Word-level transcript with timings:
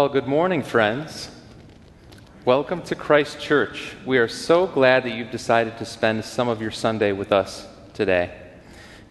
Well, 0.00 0.08
good 0.08 0.26
morning, 0.26 0.62
friends. 0.62 1.30
Welcome 2.46 2.80
to 2.84 2.94
Christ 2.94 3.38
Church. 3.38 3.92
We 4.06 4.16
are 4.16 4.28
so 4.28 4.66
glad 4.66 5.04
that 5.04 5.10
you've 5.10 5.30
decided 5.30 5.76
to 5.76 5.84
spend 5.84 6.24
some 6.24 6.48
of 6.48 6.62
your 6.62 6.70
Sunday 6.70 7.12
with 7.12 7.32
us 7.32 7.66
today. 7.92 8.34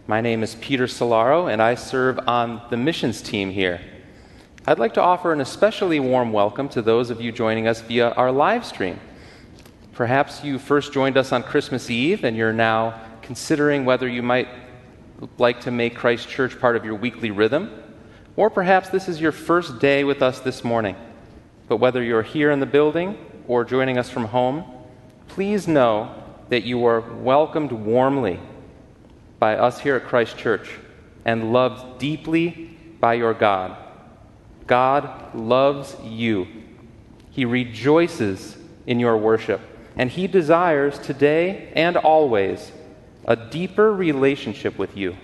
My 0.07 0.19
name 0.19 0.41
is 0.41 0.55
Peter 0.55 0.87
Solaro, 0.87 1.53
and 1.53 1.61
I 1.61 1.75
serve 1.75 2.19
on 2.25 2.63
the 2.71 2.77
missions 2.77 3.21
team 3.21 3.51
here. 3.51 3.79
I'd 4.65 4.79
like 4.79 4.95
to 4.95 5.01
offer 5.03 5.31
an 5.31 5.41
especially 5.41 5.99
warm 5.99 6.33
welcome 6.33 6.67
to 6.69 6.81
those 6.81 7.11
of 7.11 7.21
you 7.21 7.31
joining 7.31 7.67
us 7.67 7.81
via 7.81 8.09
our 8.13 8.31
live 8.31 8.65
stream. 8.65 8.99
Perhaps 9.93 10.43
you 10.43 10.57
first 10.57 10.91
joined 10.91 11.17
us 11.17 11.31
on 11.31 11.43
Christmas 11.43 11.91
Eve 11.91 12.23
and 12.23 12.35
you're 12.35 12.51
now 12.51 12.99
considering 13.21 13.85
whether 13.85 14.07
you 14.07 14.23
might 14.23 14.47
like 15.37 15.61
to 15.61 15.69
make 15.69 15.95
Christ 15.95 16.27
Church 16.27 16.59
part 16.59 16.75
of 16.75 16.83
your 16.83 16.95
weekly 16.95 17.29
rhythm 17.29 17.88
or 18.39 18.49
perhaps 18.49 18.87
this 18.87 19.09
is 19.09 19.19
your 19.19 19.33
first 19.33 19.79
day 19.79 20.05
with 20.05 20.21
us 20.21 20.39
this 20.39 20.63
morning. 20.63 20.95
But 21.67 21.75
whether 21.75 22.01
you're 22.01 22.21
here 22.21 22.51
in 22.51 22.61
the 22.61 22.65
building 22.65 23.17
or 23.49 23.65
joining 23.65 23.97
us 23.97 24.09
from 24.09 24.23
home, 24.23 24.63
please 25.27 25.67
know 25.67 26.15
that 26.47 26.63
you 26.63 26.85
are 26.85 27.01
welcomed 27.01 27.73
warmly 27.73 28.39
by 29.39 29.57
us 29.57 29.81
here 29.81 29.97
at 29.97 30.05
Christ 30.07 30.37
Church 30.37 30.69
and 31.25 31.51
loved 31.51 31.99
deeply 31.99 32.77
by 33.01 33.15
your 33.15 33.33
God. 33.33 33.75
God 34.67 35.35
loves 35.35 35.97
you. 36.01 36.47
He 37.31 37.43
rejoices 37.43 38.55
in 38.87 39.01
your 39.01 39.17
worship, 39.17 39.59
and 39.97 40.09
He 40.09 40.27
desires 40.27 40.97
today 40.97 41.73
and 41.75 41.97
always 41.97 42.71
a 43.25 43.35
deeper 43.35 43.93
relationship 43.93 44.77
with 44.77 44.95
you. 44.95 45.17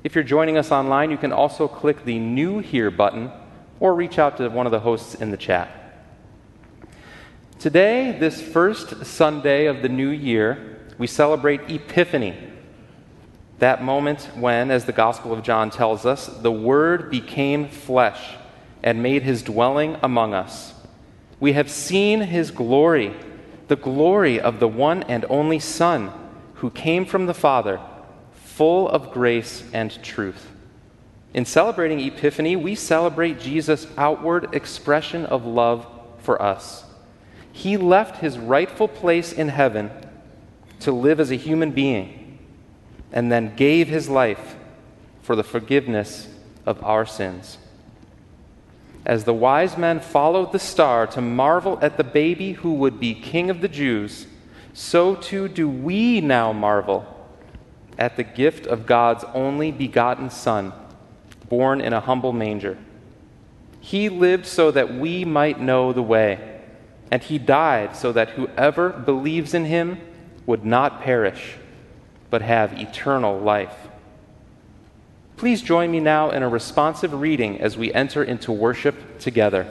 If 0.04 0.14
you're 0.14 0.24
joining 0.24 0.58
us 0.58 0.72
online, 0.72 1.10
you 1.10 1.16
can 1.16 1.32
also 1.32 1.68
click 1.68 2.04
the 2.04 2.18
New 2.18 2.60
Here 2.60 2.90
button 2.90 3.30
or 3.80 3.94
reach 3.94 4.18
out 4.18 4.36
to 4.38 4.48
one 4.48 4.66
of 4.66 4.72
the 4.72 4.80
hosts 4.80 5.14
in 5.14 5.30
the 5.30 5.36
chat. 5.36 5.70
Today, 7.58 8.16
this 8.18 8.42
first 8.42 9.04
Sunday 9.04 9.66
of 9.66 9.82
the 9.82 9.88
new 9.88 10.08
year, 10.08 10.78
we 10.98 11.06
celebrate 11.06 11.70
Epiphany 11.70 12.34
that 13.62 13.80
moment 13.80 14.28
when, 14.34 14.72
as 14.72 14.86
the 14.86 14.92
Gospel 14.92 15.32
of 15.32 15.44
John 15.44 15.70
tells 15.70 16.04
us, 16.04 16.26
the 16.26 16.50
Word 16.50 17.08
became 17.10 17.68
flesh 17.68 18.34
and 18.82 19.04
made 19.04 19.22
his 19.22 19.40
dwelling 19.40 19.96
among 20.02 20.34
us. 20.34 20.74
We 21.38 21.52
have 21.52 21.70
seen 21.70 22.22
his 22.22 22.50
glory, 22.50 23.14
the 23.68 23.76
glory 23.76 24.40
of 24.40 24.58
the 24.58 24.66
one 24.66 25.04
and 25.04 25.24
only 25.28 25.60
Son 25.60 26.12
who 26.54 26.70
came 26.70 27.06
from 27.06 27.26
the 27.26 27.34
Father, 27.34 27.80
full 28.32 28.88
of 28.88 29.12
grace 29.12 29.62
and 29.72 30.02
truth. 30.02 30.50
In 31.32 31.44
celebrating 31.44 32.00
Epiphany, 32.00 32.56
we 32.56 32.74
celebrate 32.74 33.38
Jesus' 33.38 33.86
outward 33.96 34.52
expression 34.56 35.24
of 35.26 35.46
love 35.46 35.86
for 36.18 36.42
us. 36.42 36.82
He 37.52 37.76
left 37.76 38.16
his 38.16 38.40
rightful 38.40 38.88
place 38.88 39.32
in 39.32 39.50
heaven 39.50 39.92
to 40.80 40.90
live 40.90 41.20
as 41.20 41.30
a 41.30 41.36
human 41.36 41.70
being 41.70 42.21
and 43.12 43.30
then 43.30 43.54
gave 43.54 43.88
his 43.88 44.08
life 44.08 44.56
for 45.22 45.36
the 45.36 45.44
forgiveness 45.44 46.28
of 46.64 46.82
our 46.82 47.04
sins. 47.04 47.58
As 49.04 49.24
the 49.24 49.34
wise 49.34 49.76
men 49.76 50.00
followed 50.00 50.52
the 50.52 50.58
star 50.58 51.06
to 51.08 51.20
marvel 51.20 51.78
at 51.82 51.96
the 51.96 52.04
baby 52.04 52.52
who 52.52 52.74
would 52.74 52.98
be 52.98 53.14
king 53.14 53.50
of 53.50 53.60
the 53.60 53.68
Jews, 53.68 54.26
so 54.72 55.14
too 55.14 55.48
do 55.48 55.68
we 55.68 56.20
now 56.20 56.52
marvel 56.52 57.06
at 57.98 58.16
the 58.16 58.22
gift 58.22 58.66
of 58.66 58.86
God's 58.86 59.24
only 59.34 59.70
begotten 59.70 60.30
Son, 60.30 60.72
born 61.48 61.80
in 61.80 61.92
a 61.92 62.00
humble 62.00 62.32
manger. 62.32 62.78
He 63.80 64.08
lived 64.08 64.46
so 64.46 64.70
that 64.70 64.94
we 64.94 65.24
might 65.24 65.60
know 65.60 65.92
the 65.92 66.02
way, 66.02 66.60
and 67.10 67.22
he 67.22 67.38
died 67.38 67.96
so 67.96 68.12
that 68.12 68.30
whoever 68.30 68.90
believes 68.90 69.52
in 69.52 69.66
him 69.66 70.00
would 70.46 70.64
not 70.64 71.02
perish 71.02 71.56
but 72.32 72.40
have 72.40 72.80
eternal 72.80 73.38
life. 73.38 73.76
Please 75.36 75.60
join 75.60 75.90
me 75.90 76.00
now 76.00 76.30
in 76.30 76.42
a 76.42 76.48
responsive 76.48 77.12
reading 77.12 77.60
as 77.60 77.76
we 77.76 77.92
enter 77.92 78.24
into 78.24 78.50
worship 78.50 79.18
together. 79.18 79.70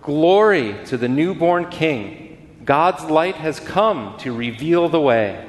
Glory 0.00 0.76
to 0.84 0.96
the 0.96 1.08
newborn 1.08 1.68
King. 1.70 2.60
God's 2.64 3.02
light 3.10 3.34
has 3.34 3.58
come 3.58 4.16
to 4.18 4.32
reveal 4.32 4.88
the 4.88 5.00
way. 5.00 5.44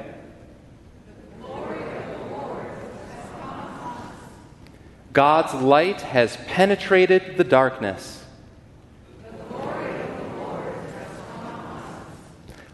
God's 5.12 5.54
light 5.54 6.00
has 6.00 6.36
penetrated 6.48 7.36
the 7.36 7.44
darkness. 7.44 8.19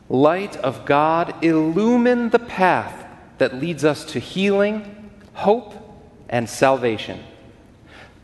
Light 0.08 0.56
of 0.58 0.86
God, 0.86 1.44
illumine 1.44 2.30
the 2.30 2.38
path 2.38 3.06
that 3.38 3.54
leads 3.54 3.84
us 3.84 4.04
to 4.06 4.18
healing, 4.18 5.10
hope, 5.34 5.74
and 6.28 6.48
salvation. 6.48 7.22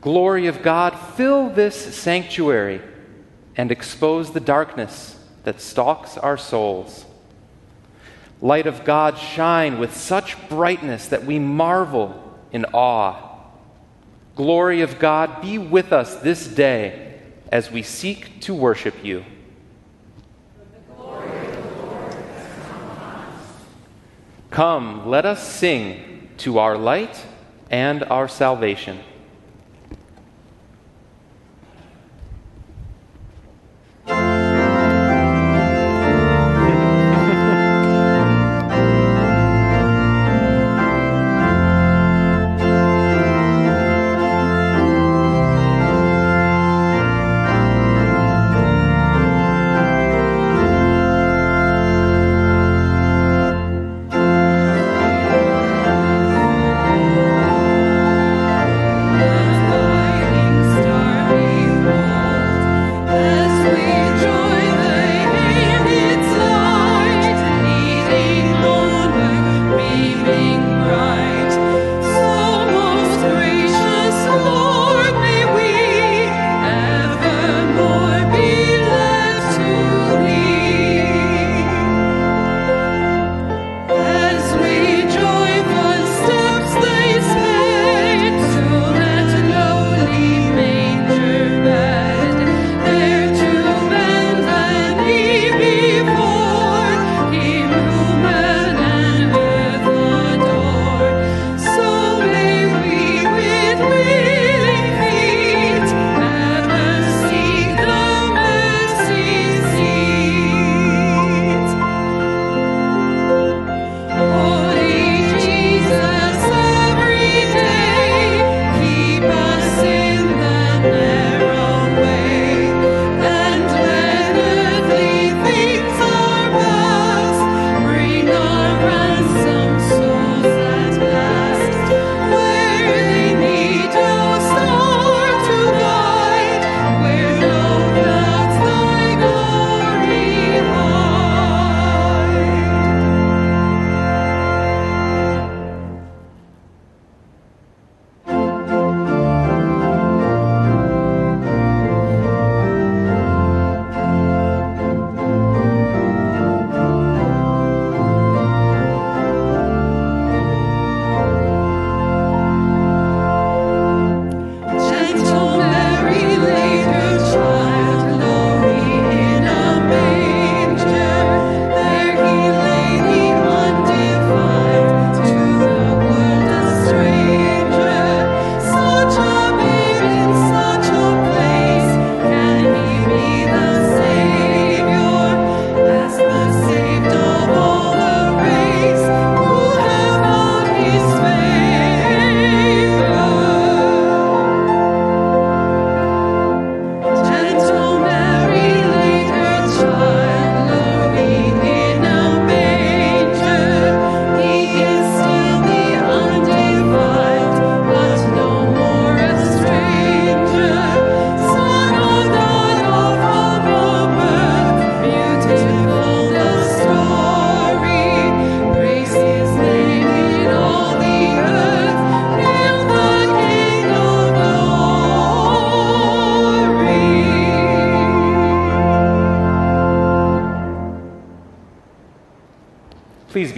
Glory 0.00 0.46
of 0.46 0.62
God, 0.62 0.90
fill 0.90 1.50
this 1.50 1.94
sanctuary 1.94 2.81
and 3.56 3.70
expose 3.70 4.32
the 4.32 4.40
darkness 4.40 5.19
that 5.44 5.61
stalks 5.61 6.17
our 6.17 6.37
souls. 6.37 7.05
Light 8.40 8.67
of 8.67 8.84
God, 8.84 9.19
shine 9.19 9.79
with 9.79 9.96
such 9.96 10.37
brightness 10.49 11.08
that 11.08 11.25
we 11.25 11.38
marvel 11.38 12.20
in 12.50 12.64
awe. 12.67 13.31
Glory 14.34 14.81
of 14.81 14.99
God, 14.99 15.40
be 15.43 15.58
with 15.58 15.93
us 15.93 16.17
this 16.17 16.46
day 16.46 17.20
as 17.50 17.70
we 17.70 17.82
seek 17.82 18.40
to 18.40 18.55
worship 18.55 19.05
you. 19.05 19.25
Come, 24.52 25.08
let 25.08 25.25
us 25.25 25.50
sing 25.50 26.28
to 26.37 26.58
our 26.58 26.76
light 26.76 27.25
and 27.70 28.04
our 28.04 28.28
salvation. 28.28 29.00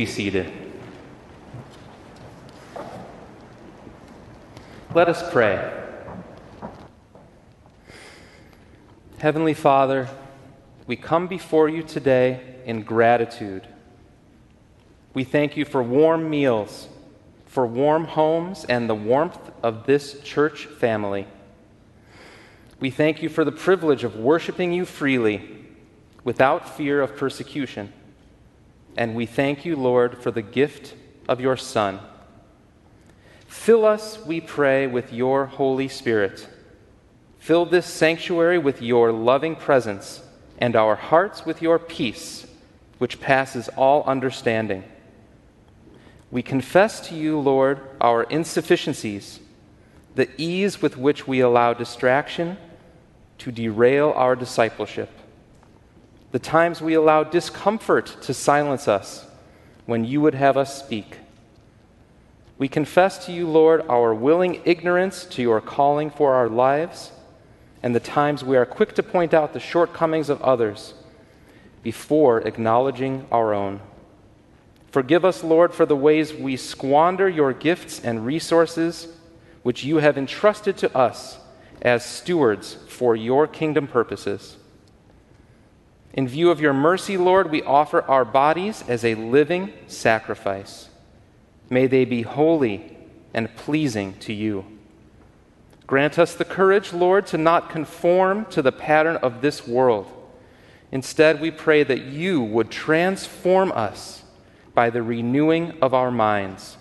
Be 0.05 0.11
seated. 0.11 0.53
Let 4.93 5.09
us 5.09 5.33
pray. 5.33 5.73
Heavenly 9.17 9.55
Father, 9.55 10.11
we 10.87 10.97
come 10.97 11.27
before 11.27 11.71
you 11.71 11.83
today 11.83 12.59
in 12.67 12.83
gratitude. 12.83 13.67
We 15.15 15.25
thank 15.25 15.57
you 15.57 15.65
for 15.65 15.83
warm 15.83 16.29
meals, 16.29 16.89
for 17.47 17.67
warm 17.67 18.05
homes, 18.05 18.67
and 18.67 18.91
the 18.91 18.95
warmth 18.95 19.51
of 19.63 19.87
this 19.87 20.21
church 20.21 20.67
family. 20.67 21.27
We 22.79 22.91
thank 22.91 23.23
you 23.23 23.31
for 23.31 23.43
the 23.43 23.53
privilege 23.53 24.05
of 24.05 24.17
worshiping 24.17 24.71
you 24.71 24.85
freely 24.85 25.65
without 26.25 26.77
fear 26.77 27.01
of 27.01 27.17
persecution. 27.17 27.91
And 28.97 29.15
we 29.15 29.27
thank 29.27 29.65
you, 29.65 29.77
Lord, 29.77 30.19
for 30.23 30.31
the 30.31 30.43
gift 30.43 30.95
of 31.29 31.41
your 31.41 31.57
Son. 31.57 32.01
Fill 33.47 33.85
us, 33.85 34.25
we 34.25 34.41
pray, 34.41 34.87
with 34.87 35.13
your 35.13 35.47
Holy 35.47 35.89
Spirit. 35.89 36.49
Fill 37.39 37.67
this 37.67 37.87
sanctuary 37.87 38.59
with 38.59 38.81
your 38.81 39.13
loving 39.13 39.57
presence 39.57 40.23
and 40.59 40.77
our 40.77 40.95
hearts 40.95 41.45
with 41.45 41.61
your 41.61 41.79
peace, 41.79 42.47
which 42.99 43.21
passes 43.21 43.69
all 43.71 44.03
understanding. 44.05 44.85
We 46.31 46.43
confess 46.43 47.01
to 47.09 47.15
you, 47.15 47.39
Lord, 47.39 47.81
our 48.01 48.25
insufficiencies, 48.25 49.41
the 50.15 50.29
ease 50.37 50.81
with 50.81 50.97
which 50.97 51.27
we 51.29 51.41
allow 51.41 51.75
distraction 51.75 52.57
to 53.39 53.53
derail 53.53 54.13
our 54.17 54.35
discipleship, 54.37 55.11
the 56.35 56.41
times 56.41 56.83
we 56.83 56.95
allow 56.95 57.23
discomfort 57.23 58.17
to 58.21 58.35
silence 58.35 58.89
us 58.89 59.25
when 59.87 60.05
you 60.05 60.21
would 60.21 60.35
have 60.35 60.57
us 60.57 60.83
speak. 60.83 61.19
We 62.59 62.67
confess 62.67 63.25
to 63.27 63.33
you, 63.33 63.47
Lord, 63.47 63.83
our 63.89 64.13
willing 64.13 64.61
ignorance 64.65 65.27
to 65.27 65.43
your 65.43 65.61
calling 65.61 66.11
for 66.11 66.35
our 66.35 66.49
lives 66.49 67.13
and 67.85 67.95
the 67.95 68.01
times 68.01 68.43
we 68.43 68.57
are 68.57 68.67
quick 68.67 68.97
to 68.97 69.03
point 69.05 69.33
out 69.33 69.53
the 69.53 69.61
shortcomings 69.61 70.29
of 70.29 70.43
others 70.43 70.95
before 71.85 72.41
acknowledging 72.41 73.29
our 73.31 73.55
own. 73.55 73.79
Forgive 74.91 75.25
us, 75.25 75.45
Lord, 75.45 75.73
for 75.73 75.87
the 75.87 75.95
ways 75.95 76.35
we 76.35 76.57
squander 76.57 77.29
your 77.29 77.53
gifts 77.53 78.01
and 78.01 78.27
resources 78.27 79.07
which 79.63 79.85
you 79.85 79.99
have 79.99 80.19
entrusted 80.19 80.77
to 80.79 80.97
us 80.99 81.39
as 81.81 82.05
stewards 82.05 82.75
for 82.89 83.15
your 83.15 83.47
kingdom 83.47 83.87
purposes. 83.87 84.57
In 86.15 86.29
view 86.29 86.51
of 86.53 86.61
your 86.61 86.73
mercy, 86.73 87.17
Lord, 87.17 87.51
we 87.51 87.63
offer 87.65 88.03
our 88.03 88.25
bodies 88.25 88.85
as 88.87 89.05
a 89.05 89.17
living 89.17 89.73
sacrifice. 89.89 90.89
May 91.69 91.89
they 91.89 92.05
be 92.05 92.23
holy 92.23 92.97
and 93.35 93.55
pleasing 93.57 94.15
to 94.21 94.33
you. 94.33 94.65
Grant 95.89 96.19
us 96.19 96.33
the 96.33 96.45
courage, 96.45 96.93
Lord, 96.93 97.27
to 97.27 97.37
not 97.37 97.69
conform 97.69 98.47
to 98.47 98.63
the 98.63 98.71
pattern 98.71 99.17
of 99.17 99.41
this 99.41 99.67
world. 99.67 100.07
Instead, 100.93 101.41
we 101.41 101.51
pray 101.51 101.83
that 101.83 102.05
you 102.05 102.41
would 102.41 102.71
transform 102.71 103.73
us 103.73 104.23
by 104.73 104.91
the 104.91 105.03
renewing 105.03 105.77
of 105.83 105.93
our 105.95 106.13
minds, 106.13 106.77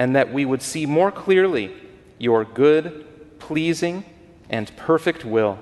and 0.00 0.16
that 0.16 0.32
we 0.32 0.44
would 0.44 0.62
see 0.62 0.84
more 0.84 1.12
clearly 1.12 1.72
your 2.18 2.44
good, 2.44 3.06
pleasing, 3.38 4.04
and 4.50 4.76
perfect 4.76 5.24
will. 5.24 5.60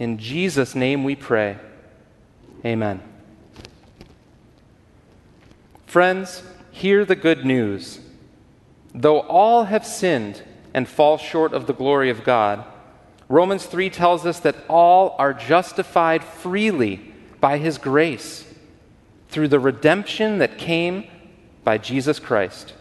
In 0.00 0.18
Jesus' 0.18 0.74
name 0.74 1.04
we 1.04 1.14
pray. 1.14 1.58
Amen. 2.64 3.00
Friends, 5.86 6.42
hear 6.72 7.04
the 7.04 7.14
good 7.14 7.44
news. 7.44 8.00
Though 8.92 9.20
all 9.20 9.64
have 9.64 9.86
sinned, 9.86 10.42
and 10.74 10.88
fall 10.88 11.18
short 11.18 11.52
of 11.52 11.66
the 11.66 11.72
glory 11.72 12.10
of 12.10 12.24
God. 12.24 12.64
Romans 13.28 13.66
3 13.66 13.90
tells 13.90 14.26
us 14.26 14.40
that 14.40 14.56
all 14.68 15.14
are 15.18 15.32
justified 15.32 16.24
freely 16.24 17.12
by 17.40 17.58
his 17.58 17.78
grace 17.78 18.44
through 19.28 19.48
the 19.48 19.60
redemption 19.60 20.38
that 20.38 20.58
came 20.58 21.06
by 21.62 21.78
Jesus 21.78 22.18
Christ. 22.18 22.74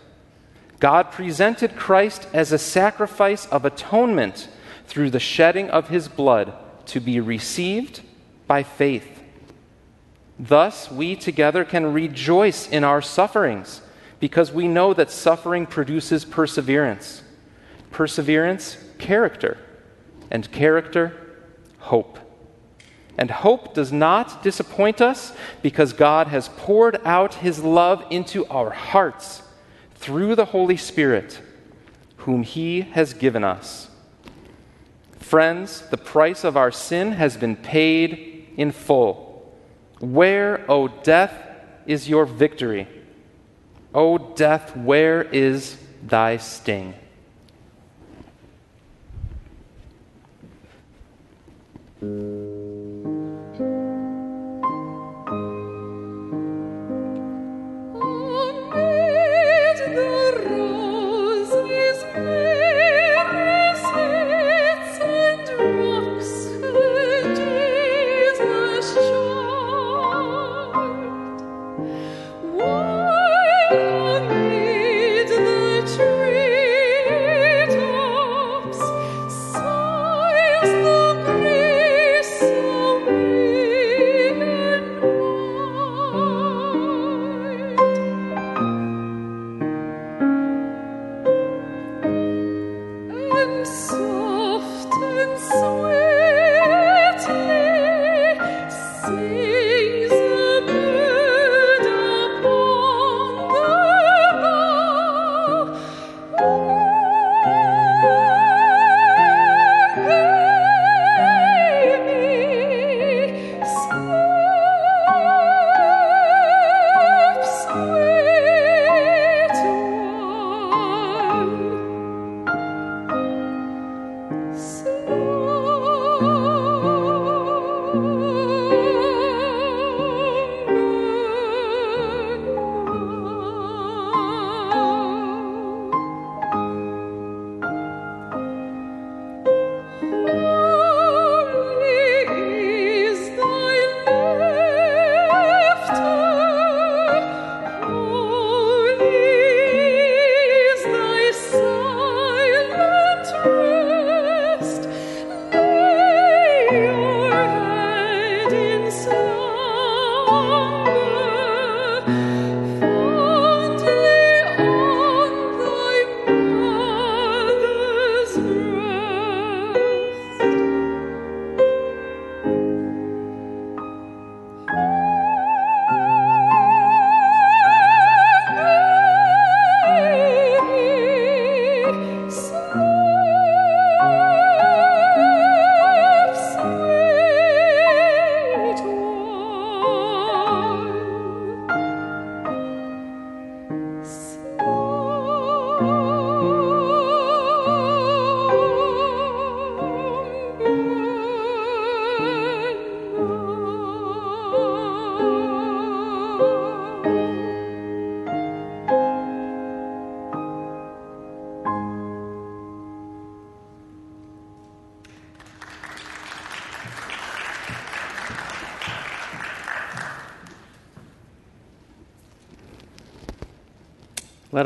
God 0.79 1.11
presented 1.11 1.75
Christ 1.75 2.27
as 2.33 2.51
a 2.51 2.57
sacrifice 2.57 3.45
of 3.47 3.65
atonement 3.65 4.49
through 4.87 5.09
the 5.09 5.19
shedding 5.19 5.69
of 5.69 5.89
his 5.89 6.07
blood 6.07 6.53
to 6.89 6.99
be 6.99 7.19
received 7.19 8.01
by 8.47 8.63
faith. 8.63 9.23
Thus, 10.39 10.89
we 10.89 11.15
together 11.15 11.65
can 11.65 11.93
rejoice 11.93 12.67
in 12.69 12.83
our 12.83 13.01
sufferings 13.01 13.81
because 14.19 14.51
we 14.51 14.67
know 14.67 14.93
that 14.93 15.11
suffering 15.11 15.65
produces 15.65 16.25
perseverance 16.25 17.23
perseverance, 17.91 18.77
character, 18.99 19.57
and 20.29 20.51
character, 20.51 21.39
hope. 21.79 22.19
And 23.17 23.31
hope 23.31 23.73
does 23.73 23.91
not 23.91 24.43
disappoint 24.43 25.01
us 25.01 25.33
because 25.61 25.91
God 25.91 26.27
has 26.27 26.49
poured 26.49 27.01
out 27.03 27.33
his 27.35 27.63
love 27.63 28.05
into 28.09 28.45
our 28.45 28.69
hearts 28.69 29.41
through 29.95 30.35
the 30.35 30.45
Holy 30.45 30.77
Spirit, 30.77 31.41
whom 32.17 32.43
he 32.43 32.81
has 32.81 33.13
given 33.13 33.43
us. 33.43 33.88
Friends, 35.29 35.83
the 35.91 35.97
price 35.97 36.43
of 36.43 36.57
our 36.57 36.71
sin 36.71 37.11
has 37.11 37.37
been 37.37 37.55
paid 37.55 38.47
in 38.57 38.71
full. 38.71 39.53
Where, 39.99 40.65
O 40.67 40.85
oh 40.85 40.87
death, 41.03 41.31
is 41.85 42.09
your 42.09 42.25
victory? 42.25 42.87
O 43.93 44.15
oh 44.15 44.33
death, 44.35 44.75
where 44.75 45.21
is 45.21 45.77
thy 46.01 46.37
sting? 46.37 46.95
Mm. 52.03 52.48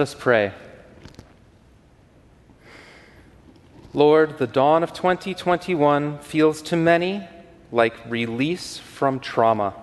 Us 0.04 0.14
pray. 0.14 0.52
Lord, 3.94 4.38
the 4.38 4.48
dawn 4.48 4.84
of 4.84 4.92
2021 4.92 6.20
feels 6.20 6.62
to 6.64 6.76
many 6.76 7.26
like 7.72 7.96
release 8.10 8.78
from 8.78 9.22
trauma. 9.22 9.74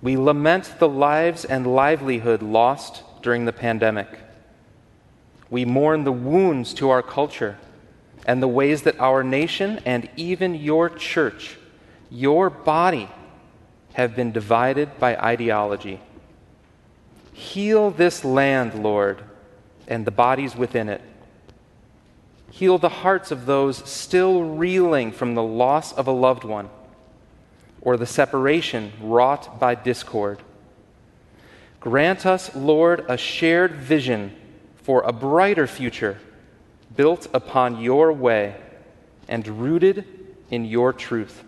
We 0.00 0.16
lament 0.16 0.76
the 0.78 0.88
lives 0.88 1.44
and 1.44 1.66
livelihood 1.66 2.40
lost 2.40 3.02
during 3.20 3.44
the 3.44 3.52
pandemic. 3.52 4.08
We 5.50 5.66
mourn 5.66 6.04
the 6.04 6.12
wounds 6.12 6.72
to 6.74 6.88
our 6.88 7.02
culture 7.02 7.58
and 8.26 8.42
the 8.42 8.48
ways 8.48 8.82
that 8.82 8.98
our 8.98 9.22
nation 9.22 9.80
and 9.84 10.08
even 10.16 10.54
your 10.54 10.88
church, 10.88 11.58
your 12.10 12.48
body, 12.48 13.10
have 13.92 14.16
been 14.16 14.32
divided 14.32 14.98
by 14.98 15.14
ideology. 15.14 16.00
Heal 17.38 17.92
this 17.92 18.24
land, 18.24 18.82
Lord, 18.82 19.22
and 19.86 20.04
the 20.04 20.10
bodies 20.10 20.56
within 20.56 20.88
it. 20.88 21.00
Heal 22.50 22.78
the 22.78 22.88
hearts 22.88 23.30
of 23.30 23.46
those 23.46 23.76
still 23.88 24.42
reeling 24.42 25.12
from 25.12 25.36
the 25.36 25.42
loss 25.42 25.92
of 25.92 26.08
a 26.08 26.12
loved 26.12 26.42
one 26.42 26.68
or 27.80 27.96
the 27.96 28.06
separation 28.06 28.92
wrought 29.00 29.60
by 29.60 29.76
discord. 29.76 30.42
Grant 31.78 32.26
us, 32.26 32.52
Lord, 32.56 33.06
a 33.08 33.16
shared 33.16 33.76
vision 33.76 34.34
for 34.82 35.02
a 35.02 35.12
brighter 35.12 35.68
future 35.68 36.18
built 36.96 37.28
upon 37.32 37.80
your 37.80 38.12
way 38.12 38.56
and 39.28 39.46
rooted 39.46 40.04
in 40.50 40.64
your 40.64 40.92
truth. 40.92 41.44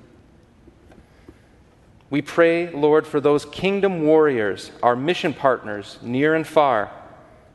We 2.11 2.23
pray, 2.23 2.71
Lord, 2.71 3.07
for 3.07 3.21
those 3.21 3.45
kingdom 3.45 4.03
warriors, 4.03 4.73
our 4.83 4.97
mission 4.97 5.33
partners, 5.33 5.99
near 6.03 6.35
and 6.35 6.45
far, 6.45 6.91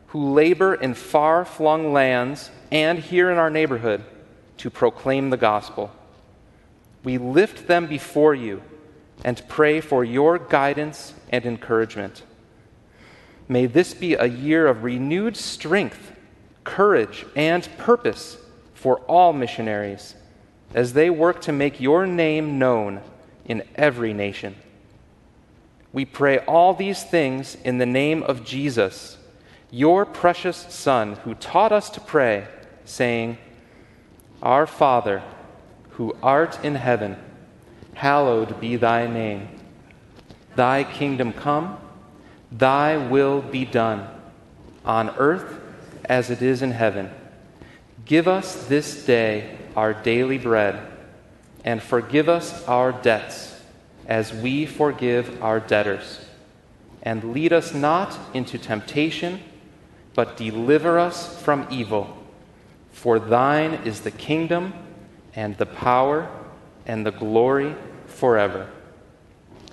who 0.08 0.32
labor 0.32 0.74
in 0.74 0.94
far 0.94 1.44
flung 1.44 1.92
lands 1.92 2.50
and 2.72 2.98
here 2.98 3.30
in 3.30 3.38
our 3.38 3.50
neighborhood 3.50 4.02
to 4.58 4.70
proclaim 4.70 5.30
the 5.30 5.38
gospel. 5.38 5.92
We 7.04 7.18
lift 7.18 7.68
them 7.68 7.88
before 7.88 8.34
you 8.34 8.64
and 9.26 9.46
pray 9.50 9.82
for 9.82 10.06
your 10.06 10.40
guidance 10.40 11.14
and 11.30 11.46
encouragement. 11.46 12.24
May 13.50 13.66
this 13.66 13.94
be 13.94 14.14
a 14.14 14.26
year 14.26 14.68
of 14.68 14.86
renewed 14.86 15.36
strength, 15.36 16.14
courage, 16.64 17.26
and 17.36 17.68
purpose 17.78 18.38
for 18.74 19.00
all 19.02 19.34
missionaries 19.34 20.16
as 20.74 20.94
they 20.94 21.10
work 21.10 21.42
to 21.42 21.52
make 21.52 21.82
your 21.82 22.08
name 22.08 22.58
known 22.58 23.02
in 23.46 23.64
every 23.76 24.14
nation. 24.14 24.56
We 25.94 26.06
pray 26.06 26.40
all 26.40 26.74
these 26.74 27.04
things 27.04 27.56
in 27.64 27.78
the 27.78 27.86
name 27.86 28.24
of 28.24 28.44
Jesus, 28.44 29.18
your 29.72 30.06
precious 30.06 30.58
Son, 30.70 31.14
who 31.24 31.36
taught 31.36 31.72
us 31.72 31.90
to 31.92 32.02
pray, 32.02 32.48
saying, 32.84 33.38
Our 34.42 34.68
Father, 34.68 35.24
who 35.92 36.16
art 36.22 36.64
in 36.64 36.76
heaven, 36.76 37.16
hallowed 37.94 38.60
be 38.60 38.76
thy 38.76 39.08
name. 39.08 39.48
Thy 40.56 40.84
kingdom 40.84 41.32
come, 41.32 41.78
thy 42.52 42.98
will 42.98 43.42
be 43.42 43.64
done, 43.66 44.08
on 44.84 45.10
earth 45.18 45.62
as 46.06 46.30
it 46.30 46.42
is 46.42 46.62
in 46.62 46.72
heaven. 46.72 47.10
Give 48.06 48.28
us 48.28 48.66
this 48.68 49.06
day 49.06 49.58
our 49.76 49.94
daily 49.94 50.38
bread 50.38 50.95
and 51.66 51.82
forgive 51.82 52.30
us 52.30 52.66
our 52.68 52.92
debts 52.92 53.60
as 54.08 54.32
we 54.32 54.68
forgive 54.68 55.42
our 55.44 55.60
debtors. 55.60 56.24
And 57.02 57.34
lead 57.34 57.52
us 57.52 57.74
not 57.74 58.18
into 58.34 58.58
temptation, 58.60 59.42
but 60.14 60.38
deliver 60.38 61.00
us 61.00 61.42
from 61.42 61.68
evil. 61.72 62.16
For 62.92 63.20
thine 63.20 63.74
is 63.84 64.02
the 64.02 64.12
kingdom, 64.12 64.74
and 65.36 65.58
the 65.58 65.66
power, 65.66 66.30
and 66.86 67.06
the 67.06 67.12
glory 67.12 67.76
forever. 68.06 68.70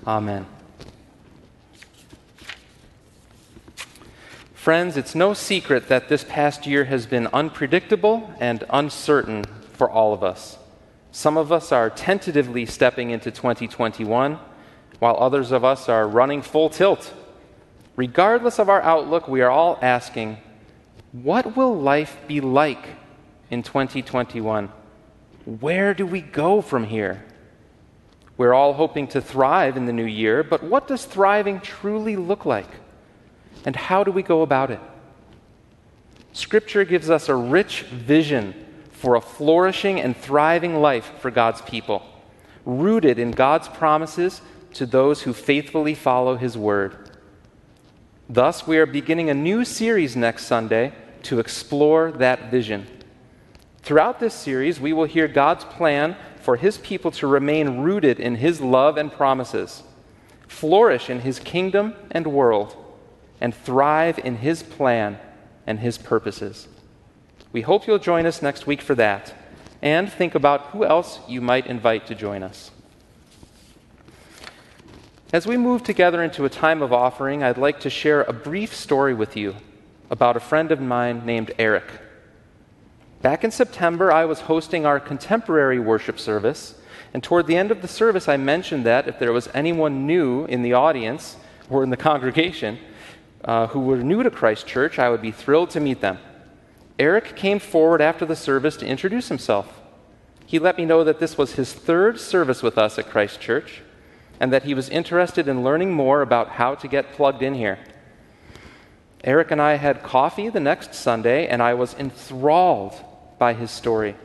Amen. 0.07 0.47
Friends, 4.55 4.97
it's 4.97 5.15
no 5.15 5.35
secret 5.35 5.89
that 5.89 6.09
this 6.09 6.25
past 6.25 6.67
year 6.67 6.85
has 6.85 7.05
been 7.05 7.27
unpredictable 7.29 8.33
and 8.41 8.65
uncertain 8.71 9.45
for 9.73 9.91
all 9.91 10.15
of 10.15 10.23
us. 10.23 10.57
Some 11.15 11.37
of 11.37 11.53
us 11.53 11.73
are 11.73 11.91
tentatively 11.91 12.65
stepping 12.65 13.11
into 13.11 13.31
2021, 13.31 14.39
while 14.99 15.17
others 15.19 15.53
of 15.53 15.63
us 15.63 15.91
are 15.91 16.09
running 16.09 16.41
full 16.41 16.71
tilt. 16.71 17.13
Regardless 17.97 18.59
of 18.59 18.71
our 18.71 18.81
outlook, 18.81 19.29
we 19.29 19.43
are 19.43 19.51
all 19.51 19.79
asking, 19.83 20.39
what 21.13 21.55
will 21.55 21.79
life 21.79 22.17
be 22.27 22.41
like 22.41 22.87
in 23.51 23.63
2021? 23.63 24.71
Where 25.61 25.93
do 25.93 26.07
we 26.07 26.23
go 26.23 26.63
from 26.63 26.85
here? 26.85 27.23
We're 28.39 28.55
all 28.55 28.73
hoping 28.73 29.09
to 29.09 29.21
thrive 29.21 29.77
in 29.77 29.85
the 29.85 29.93
new 29.93 30.07
year, 30.07 30.43
but 30.43 30.63
what 30.63 30.89
does 30.89 31.05
thriving 31.05 31.61
truly 31.61 32.17
look 32.17 32.47
like? 32.47 32.71
And 33.67 33.77
how 33.77 34.03
do 34.03 34.11
we 34.11 34.23
go 34.23 34.41
about 34.41 34.71
it? 34.71 34.81
Scripture 36.33 36.87
gives 36.87 37.11
us 37.11 37.29
a 37.29 37.35
rich 37.35 37.83
vision 37.83 38.55
for 39.03 39.17
a 39.17 39.21
flourishing 39.21 40.01
and 40.01 40.17
thriving 40.17 40.81
life 40.81 41.11
for 41.19 41.29
God's 41.29 41.61
people, 41.63 42.07
rooted 42.65 43.19
in 43.19 43.33
God's 43.33 43.67
promises 43.67 44.41
to 44.75 44.87
those 44.87 45.23
who 45.23 45.33
faithfully 45.33 45.93
follow 45.93 46.37
His 46.37 46.57
word. 46.57 47.11
Thus, 48.29 48.65
we 48.65 48.79
are 48.79 48.87
beginning 48.87 49.29
a 49.29 49.35
new 49.35 49.65
series 49.65 50.15
next 50.15 50.47
Sunday 50.47 50.93
to 51.25 51.41
explore 51.41 52.13
that 52.13 52.53
vision. 52.53 52.87
Throughout 53.79 54.21
this 54.21 54.35
series, 54.35 54.79
we 54.79 54.93
will 54.93 55.07
hear 55.07 55.27
God's 55.27 55.65
plan 55.65 56.17
for 56.41 56.55
His 56.55 56.79
people 56.79 57.11
to 57.11 57.27
remain 57.27 57.81
rooted 57.81 58.21
in 58.21 58.37
His 58.37 58.61
love 58.61 58.97
and 58.97 59.11
promises, 59.11 59.83
flourish 60.47 61.11
in 61.11 61.23
His 61.23 61.41
kingdom 61.41 61.97
and 62.13 62.29
world, 62.29 62.77
and 63.41 63.53
thrive 63.53 64.21
in 64.21 64.37
His 64.37 64.63
plan 64.63 65.19
and 65.67 65.81
His 65.81 65.99
purposes. 65.99 66.69
We 67.53 67.61
hope 67.61 67.87
you'll 67.87 67.99
join 67.99 68.25
us 68.25 68.41
next 68.41 68.67
week 68.67 68.81
for 68.81 68.95
that 68.95 69.35
and 69.83 70.11
think 70.11 70.35
about 70.35 70.69
who 70.69 70.85
else 70.85 71.21
you 71.29 71.43
might 71.43 71.67
invite 71.67 72.07
to 72.07 72.15
join 72.15 72.43
us. 72.43 72.71
As 75.33 75.47
we 75.47 75.57
move 75.57 75.83
together 75.83 76.23
into 76.23 76.45
a 76.45 76.51
time 76.51 76.83
of 76.83 76.93
offering, 76.93 77.43
I'd 77.43 77.59
like 77.59 77.81
to 77.81 77.91
share 77.91 78.23
a 78.23 78.33
brief 78.33 78.75
story 78.75 79.13
with 79.13 79.37
you 79.37 79.57
about 80.11 80.37
a 80.37 80.41
friend 80.41 80.71
of 80.73 80.81
mine 80.81 81.27
named 81.27 81.53
Eric. 81.59 81.85
Back 83.21 83.45
in 83.45 83.51
September, 83.51 84.11
I 84.11 84.25
was 84.25 84.41
hosting 84.41 84.87
our 84.87 85.01
contemporary 85.01 85.79
worship 85.79 86.19
service, 86.19 86.75
and 87.15 87.23
toward 87.23 87.47
the 87.47 87.57
end 87.57 87.71
of 87.71 87.83
the 87.83 87.89
service, 87.89 88.29
I 88.29 88.37
mentioned 88.37 88.85
that 88.87 89.09
if 89.09 89.19
there 89.19 89.33
was 89.33 89.49
anyone 89.55 90.07
new 90.07 90.45
in 90.47 90.63
the 90.63 90.73
audience 90.73 91.37
or 91.69 91.83
in 91.83 91.91
the 91.91 91.97
congregation 92.09 92.79
uh, 93.45 93.67
who 93.69 93.81
were 93.81 93.99
new 93.99 94.23
to 94.23 94.31
Christ 94.31 94.67
Church, 94.67 94.99
I 94.99 95.09
would 95.09 95.23
be 95.23 95.33
thrilled 95.33 95.71
to 95.71 95.81
meet 95.81 96.01
them. 96.01 96.19
Eric 96.99 97.37
came 97.37 97.59
forward 97.59 98.01
after 98.01 98.25
the 98.25 98.37
service 98.37 98.77
to 98.77 98.87
introduce 98.87 99.29
himself. 99.29 99.81
He 100.47 100.59
let 100.59 100.77
me 100.77 100.85
know 100.85 101.05
that 101.05 101.21
this 101.21 101.39
was 101.39 101.55
his 101.55 101.73
third 101.73 102.21
service 102.21 102.63
with 102.63 102.77
us 102.77 102.99
at 102.99 103.09
Christ 103.09 103.41
Church 103.41 103.83
and 104.39 104.53
that 104.53 104.65
he 104.65 104.75
was 104.75 104.89
interested 104.89 105.47
in 105.47 105.63
learning 105.63 105.93
more 105.93 106.21
about 106.21 106.49
how 106.51 106.75
to 106.75 106.89
get 106.89 107.13
plugged 107.13 107.43
in 107.43 107.55
here. 107.55 107.79
Eric 109.23 109.53
and 109.53 109.63
I 109.63 109.75
had 109.75 110.03
coffee 110.03 110.49
the 110.49 110.59
next 110.59 110.95
Sunday, 110.95 111.47
and 111.47 111.63
I 111.63 111.75
was 111.75 111.95
enthralled 111.95 112.95
by 113.39 113.55
his 113.55 113.71
story. 113.71 114.17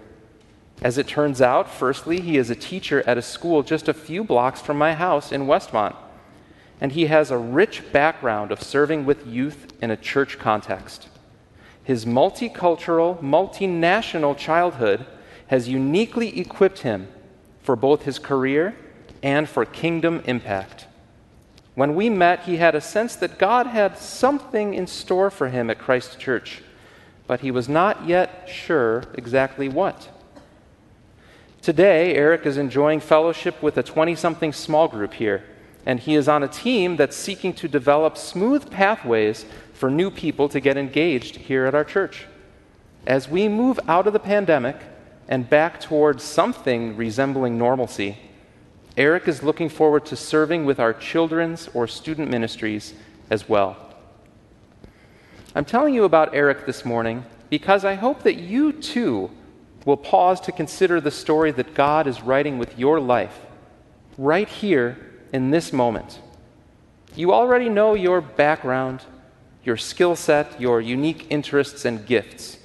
As 0.82 0.98
it 0.98 1.08
turns 1.08 1.40
out, 1.40 1.70
firstly, 1.70 2.20
he 2.20 2.38
is 2.38 2.50
a 2.50 2.56
teacher 2.56 3.04
at 3.06 3.20
a 3.20 3.22
school 3.22 3.62
just 3.62 3.88
a 3.88 3.94
few 3.94 4.24
blocks 4.24 4.60
from 4.60 4.78
my 4.78 4.96
house 4.96 5.32
in 5.32 5.46
Westmont, 5.46 5.96
and 6.82 6.92
he 6.92 7.06
has 7.06 7.30
a 7.30 7.38
rich 7.38 7.84
background 7.92 8.52
of 8.52 8.62
serving 8.62 9.06
with 9.06 9.28
youth 9.28 9.72
in 9.82 9.92
a 9.92 9.98
church 9.98 10.40
context. 10.40 11.10
His 11.88 12.04
multicultural, 12.04 13.18
multinational 13.22 14.38
childhood 14.38 15.06
has 15.48 15.70
uniquely 15.70 16.38
equipped 16.38 16.80
him 16.80 17.08
for 17.62 17.78
both 17.78 18.04
his 18.04 18.20
career 18.20 18.76
and 19.24 19.48
for 19.48 19.64
kingdom 19.64 20.22
impact. 20.26 20.86
When 21.76 21.96
we 21.96 22.10
met, 22.10 22.44
he 22.44 22.58
had 22.58 22.76
a 22.76 22.82
sense 22.82 23.16
that 23.16 23.40
God 23.40 23.68
had 23.68 23.98
something 23.98 24.74
in 24.74 24.86
store 24.86 25.30
for 25.30 25.48
him 25.48 25.70
at 25.70 25.80
Christ 25.80 26.20
Church, 26.20 26.62
but 27.26 27.40
he 27.40 27.52
was 27.52 27.70
not 27.70 28.06
yet 28.06 28.50
sure 28.52 29.06
exactly 29.14 29.70
what. 29.70 30.10
Today, 31.62 32.16
Eric 32.16 32.46
is 32.46 32.58
enjoying 32.58 33.00
fellowship 33.00 33.64
with 33.64 33.78
a 33.78 33.84
20 33.84 34.14
something 34.14 34.52
small 34.52 34.90
group 34.90 35.14
here, 35.14 35.42
and 35.86 36.02
he 36.02 36.16
is 36.16 36.28
on 36.28 36.44
a 36.44 36.50
team 36.50 36.98
that's 36.98 37.16
seeking 37.16 37.54
to 37.54 37.70
develop 37.70 38.18
smooth 38.18 38.70
pathways 38.70 39.46
for 39.78 39.92
new 39.92 40.10
people 40.10 40.50
to 40.50 40.60
get 40.60 40.76
engaged 40.76 41.36
here 41.36 41.68
at 41.68 41.76
our 41.76 41.84
church. 41.84 42.26
As 43.06 43.30
we 43.30 43.48
move 43.48 43.80
out 43.88 44.08
of 44.08 44.14
the 44.14 44.20
pandemic 44.20 44.76
and 45.28 45.48
back 45.48 45.80
towards 45.80 46.24
something 46.24 46.98
resembling 46.98 47.60
normalcy, 47.60 48.18
Eric 48.98 49.28
is 49.28 49.44
looking 49.44 49.70
forward 49.70 50.04
to 50.08 50.16
serving 50.16 50.66
with 50.66 50.80
our 50.80 50.94
children's 50.94 51.70
or 51.76 51.88
student 51.88 52.32
ministries 52.32 52.96
as 53.30 53.48
well. 53.48 53.78
I'm 55.54 55.66
telling 55.66 55.94
you 55.94 56.06
about 56.06 56.34
Eric 56.34 56.66
this 56.66 56.84
morning 56.84 57.24
because 57.52 57.86
I 57.86 57.94
hope 57.94 58.24
that 58.24 58.38
you 58.38 58.72
too 58.72 59.30
will 59.86 59.96
pause 59.96 60.42
to 60.42 60.52
consider 60.52 61.00
the 61.00 61.12
story 61.12 61.52
that 61.52 61.76
God 61.76 62.08
is 62.08 62.24
writing 62.24 62.58
with 62.58 62.80
your 62.80 63.00
life 63.00 63.40
right 64.18 64.50
here 64.50 64.98
in 65.32 65.52
this 65.52 65.72
moment. 65.72 66.20
You 67.16 67.32
already 67.32 67.70
know 67.70 67.94
your 67.94 68.22
background, 68.22 69.04
your 69.68 69.76
skill 69.76 70.16
set, 70.16 70.62
your 70.62 70.80
unique 70.80 71.28
interests 71.30 71.84
and 71.84 72.06
gifts, 72.06 72.58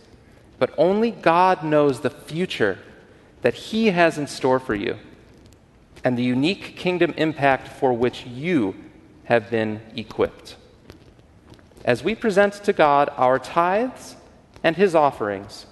but 0.61 0.73
only 0.79 1.11
God 1.11 1.65
knows 1.65 1.99
the 1.99 2.11
future 2.11 2.79
that 3.41 3.55
He 3.55 3.89
has 3.89 4.19
in 4.19 4.29
store 4.29 4.61
for 4.61 4.77
you 4.77 4.97
and 6.05 6.17
the 6.17 6.23
unique 6.23 6.77
kingdom 6.77 7.13
impact 7.17 7.67
for 7.67 7.93
which 7.93 8.25
you 8.25 8.77
have 9.25 9.51
been 9.51 9.81
equipped. 9.97 10.55
As 11.85 12.05
we 12.05 12.15
present 12.15 12.55
to 12.63 12.73
God 12.73 13.11
our 13.17 13.41
tithes 13.41 14.15
and 14.63 14.77
His 14.77 14.95
offerings, 14.95 15.67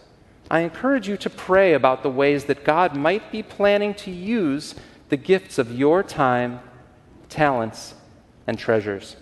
I 0.50 0.60
encourage 0.60 1.06
you 1.06 1.16
to 1.18 1.30
pray 1.30 1.74
about 1.74 2.02
the 2.02 2.10
ways 2.10 2.46
that 2.46 2.64
God 2.64 2.96
might 2.96 3.30
be 3.30 3.44
planning 3.44 3.94
to 3.94 4.10
use 4.10 4.74
the 5.10 5.16
gifts 5.16 5.58
of 5.58 5.78
your 5.78 6.02
time, 6.02 6.58
talents, 7.28 7.94
and 8.48 8.58
treasures. 8.58 9.14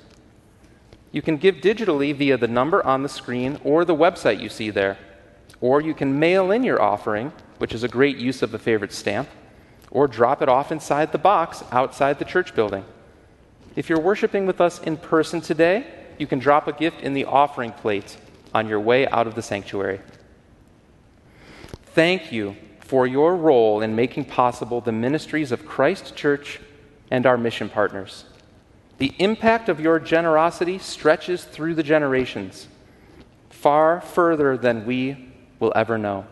You 1.11 1.23
can 1.23 1.37
give 1.37 1.57
digitally 1.57 2.14
via 2.14 2.37
the 2.37 2.49
number 2.49 2.85
on 2.85 3.03
the 3.03 3.09
screen 3.09 3.59
or 3.64 3.85
the 3.85 3.94
website 3.94 4.40
you 4.40 4.49
see 4.49 4.71
there. 4.71 4.99
Or 5.61 5.81
you 5.81 5.94
can 5.94 6.18
mail 6.18 6.51
in 6.51 6.62
your 6.62 6.81
offering, 6.81 7.33
which 7.59 7.73
is 7.73 7.83
a 7.83 7.88
great 7.88 8.18
use 8.18 8.42
of 8.42 8.55
a 8.55 8.59
favorite 8.59 8.92
stamp, 8.92 9.29
or 9.90 10.07
drop 10.07 10.42
it 10.42 10.49
off 10.49 10.71
inside 10.71 11.12
the 11.12 11.18
box 11.18 11.64
outside 11.73 12.18
the 12.18 12.25
church 12.25 12.55
building. 12.55 12.85
If 13.75 13.88
you're 13.88 14.01
worshiping 14.01 14.47
with 14.47 14.61
us 14.61 14.81
in 14.83 14.97
person 14.97 15.40
today, 15.40 15.87
you 16.18 16.27
can 16.27 16.38
drop 16.38 16.68
a 16.68 16.73
gift 16.73 17.01
in 17.01 17.14
the 17.14 17.25
offering 17.25 17.73
plate 17.73 18.16
on 18.55 18.68
your 18.68 18.81
way 18.81 19.07
out 19.09 19.27
of 19.27 19.35
the 19.35 19.42
sanctuary. 19.42 20.01
Thank 21.94 22.33
you 22.33 22.57
for 22.81 23.07
your 23.07 23.37
role 23.37 23.81
in 23.81 23.97
making 23.97 24.27
possible 24.27 24.81
the 24.81 24.92
ministries 24.92 25.53
of 25.53 25.66
Christ 25.66 26.16
Church 26.16 26.61
and 27.11 27.27
our 27.27 27.37
mission 27.37 27.68
partners. 27.68 28.25
The 28.98 29.14
impact 29.18 29.68
of 29.68 29.80
your 29.80 30.00
generosity 30.00 30.78
stretches 30.78 31.44
through 31.44 31.74
the 31.74 31.82
generations, 31.82 32.66
far 33.48 34.00
further 34.00 34.56
than 34.56 34.87
we 34.87 35.32
will 35.61 35.72
ever 35.74 35.96
know. 35.98 36.26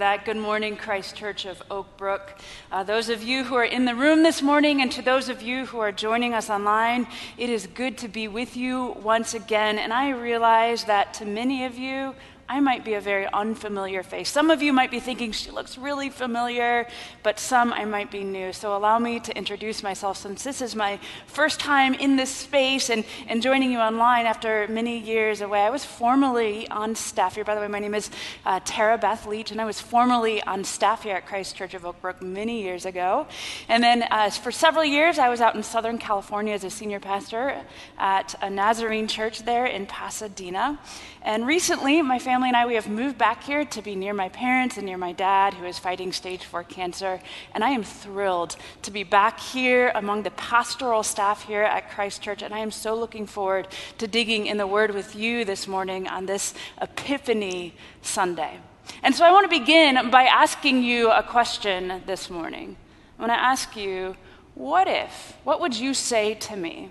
That. 0.00 0.24
Good 0.24 0.38
morning, 0.38 0.78
Christ 0.78 1.14
Church 1.14 1.44
of 1.44 1.62
Oak 1.70 1.98
Brook. 1.98 2.38
Uh, 2.72 2.82
those 2.82 3.10
of 3.10 3.22
you 3.22 3.44
who 3.44 3.54
are 3.56 3.64
in 3.64 3.84
the 3.84 3.94
room 3.94 4.22
this 4.22 4.40
morning, 4.40 4.80
and 4.80 4.90
to 4.92 5.02
those 5.02 5.28
of 5.28 5.42
you 5.42 5.66
who 5.66 5.78
are 5.78 5.92
joining 5.92 6.32
us 6.32 6.48
online, 6.48 7.06
it 7.36 7.50
is 7.50 7.66
good 7.66 7.98
to 7.98 8.08
be 8.08 8.26
with 8.26 8.56
you 8.56 8.96
once 9.02 9.34
again. 9.34 9.78
And 9.78 9.92
I 9.92 10.08
realize 10.08 10.84
that 10.84 11.12
to 11.14 11.26
many 11.26 11.66
of 11.66 11.76
you, 11.76 12.14
I 12.50 12.58
might 12.58 12.84
be 12.84 12.94
a 12.94 13.00
very 13.00 13.28
unfamiliar 13.32 14.02
face. 14.02 14.28
Some 14.28 14.50
of 14.50 14.60
you 14.60 14.72
might 14.72 14.90
be 14.90 14.98
thinking 14.98 15.30
she 15.30 15.52
looks 15.52 15.78
really 15.78 16.10
familiar, 16.10 16.88
but 17.22 17.38
some 17.38 17.72
I 17.72 17.84
might 17.84 18.10
be 18.10 18.24
new. 18.24 18.52
So 18.52 18.76
allow 18.76 18.98
me 18.98 19.20
to 19.20 19.38
introduce 19.38 19.84
myself 19.84 20.16
since 20.16 20.42
this 20.42 20.60
is 20.60 20.74
my 20.74 20.98
first 21.28 21.60
time 21.60 21.94
in 21.94 22.16
this 22.16 22.28
space 22.28 22.90
and, 22.90 23.04
and 23.28 23.40
joining 23.40 23.70
you 23.70 23.78
online 23.78 24.26
after 24.26 24.66
many 24.66 24.98
years 24.98 25.42
away. 25.42 25.60
I 25.60 25.70
was 25.70 25.84
formerly 25.84 26.66
on 26.70 26.96
staff 26.96 27.36
here. 27.36 27.44
By 27.44 27.54
the 27.54 27.60
way, 27.60 27.68
my 27.68 27.78
name 27.78 27.94
is 27.94 28.10
uh, 28.44 28.58
Tara 28.64 28.98
Beth 28.98 29.26
Leach, 29.26 29.52
and 29.52 29.60
I 29.60 29.64
was 29.64 29.80
formerly 29.80 30.42
on 30.42 30.64
staff 30.64 31.04
here 31.04 31.14
at 31.14 31.26
Christ 31.28 31.54
Church 31.54 31.74
of 31.74 31.86
Oak 31.86 32.02
Brook 32.02 32.20
many 32.20 32.62
years 32.62 32.84
ago. 32.84 33.28
And 33.68 33.80
then 33.80 34.02
uh, 34.10 34.28
for 34.30 34.50
several 34.50 34.84
years, 34.84 35.20
I 35.20 35.28
was 35.28 35.40
out 35.40 35.54
in 35.54 35.62
Southern 35.62 35.98
California 35.98 36.54
as 36.54 36.64
a 36.64 36.70
senior 36.70 36.98
pastor 36.98 37.62
at 37.96 38.34
a 38.42 38.50
Nazarene 38.50 39.06
church 39.06 39.44
there 39.44 39.66
in 39.66 39.86
Pasadena. 39.86 40.80
And 41.22 41.46
recently, 41.46 42.00
my 42.00 42.18
family 42.18 42.39
and 42.48 42.56
I, 42.56 42.66
we 42.66 42.74
have 42.74 42.88
moved 42.88 43.18
back 43.18 43.44
here 43.44 43.64
to 43.64 43.82
be 43.82 43.94
near 43.94 44.14
my 44.14 44.28
parents 44.28 44.76
and 44.76 44.86
near 44.86 44.96
my 44.96 45.12
dad, 45.12 45.54
who 45.54 45.66
is 45.66 45.78
fighting 45.78 46.12
stage 46.12 46.44
four 46.44 46.64
cancer. 46.64 47.20
And 47.54 47.62
I 47.62 47.70
am 47.70 47.84
thrilled 47.84 48.56
to 48.82 48.90
be 48.90 49.04
back 49.04 49.38
here 49.38 49.92
among 49.94 50.22
the 50.22 50.30
pastoral 50.32 51.02
staff 51.02 51.46
here 51.46 51.62
at 51.62 51.90
Christ 51.90 52.22
Church. 52.22 52.42
And 52.42 52.54
I 52.54 52.58
am 52.58 52.70
so 52.70 52.94
looking 52.94 53.26
forward 53.26 53.68
to 53.98 54.06
digging 54.06 54.46
in 54.46 54.56
the 54.56 54.66
Word 54.66 54.94
with 54.94 55.14
you 55.14 55.44
this 55.44 55.68
morning 55.68 56.08
on 56.08 56.26
this 56.26 56.54
Epiphany 56.80 57.74
Sunday. 58.02 58.58
And 59.02 59.14
so 59.14 59.24
I 59.24 59.32
want 59.32 59.50
to 59.50 59.58
begin 59.58 60.10
by 60.10 60.24
asking 60.24 60.82
you 60.82 61.10
a 61.10 61.22
question 61.22 62.02
this 62.06 62.30
morning. 62.30 62.76
I 63.18 63.22
want 63.22 63.32
to 63.32 63.40
ask 63.40 63.76
you, 63.76 64.16
what 64.54 64.88
if? 64.88 65.36
What 65.44 65.60
would 65.60 65.76
you 65.76 65.94
say 65.94 66.34
to 66.34 66.56
me? 66.56 66.90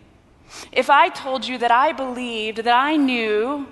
If 0.72 0.90
I 0.90 1.10
told 1.10 1.48
you 1.48 1.58
that 1.58 1.72
I 1.72 1.92
believed, 1.92 2.60
that 2.60 2.68
I 2.68 2.96
knew 2.96 3.68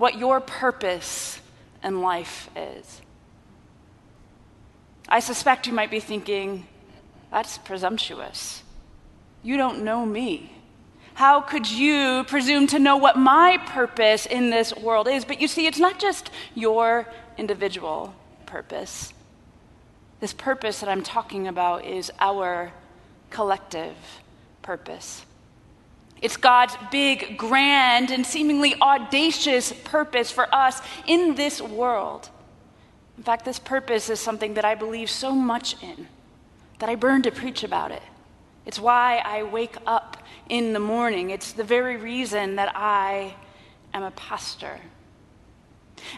what 0.00 0.16
your 0.16 0.40
purpose 0.40 1.38
in 1.84 2.00
life 2.00 2.48
is. 2.56 3.02
I 5.06 5.20
suspect 5.20 5.66
you 5.66 5.74
might 5.74 5.90
be 5.90 6.00
thinking, 6.00 6.66
that's 7.30 7.58
presumptuous. 7.58 8.62
You 9.42 9.58
don't 9.58 9.84
know 9.84 10.06
me. 10.06 10.54
How 11.12 11.42
could 11.42 11.70
you 11.70 12.24
presume 12.24 12.66
to 12.68 12.78
know 12.78 12.96
what 12.96 13.18
my 13.18 13.58
purpose 13.66 14.24
in 14.24 14.48
this 14.48 14.74
world 14.74 15.06
is? 15.06 15.26
But 15.26 15.38
you 15.38 15.46
see, 15.46 15.66
it's 15.66 15.78
not 15.78 15.98
just 15.98 16.30
your 16.54 17.06
individual 17.36 18.14
purpose. 18.46 19.12
This 20.20 20.32
purpose 20.32 20.80
that 20.80 20.88
I'm 20.88 21.02
talking 21.02 21.46
about 21.46 21.84
is 21.84 22.10
our 22.20 22.72
collective 23.28 23.96
purpose. 24.62 25.26
It's 26.20 26.36
God's 26.36 26.76
big, 26.90 27.38
grand, 27.38 28.10
and 28.10 28.26
seemingly 28.26 28.74
audacious 28.80 29.72
purpose 29.84 30.30
for 30.30 30.54
us 30.54 30.80
in 31.06 31.34
this 31.34 31.62
world. 31.62 32.28
In 33.16 33.24
fact, 33.24 33.44
this 33.44 33.58
purpose 33.58 34.10
is 34.10 34.20
something 34.20 34.54
that 34.54 34.64
I 34.64 34.74
believe 34.74 35.10
so 35.10 35.32
much 35.32 35.82
in 35.82 36.08
that 36.78 36.88
I 36.88 36.94
burn 36.94 37.22
to 37.22 37.30
preach 37.30 37.62
about 37.62 37.90
it. 37.90 38.02
It's 38.66 38.78
why 38.78 39.22
I 39.24 39.42
wake 39.42 39.76
up 39.86 40.18
in 40.48 40.72
the 40.72 40.80
morning. 40.80 41.30
It's 41.30 41.52
the 41.52 41.64
very 41.64 41.96
reason 41.96 42.56
that 42.56 42.72
I 42.74 43.34
am 43.94 44.02
a 44.02 44.10
pastor. 44.12 44.80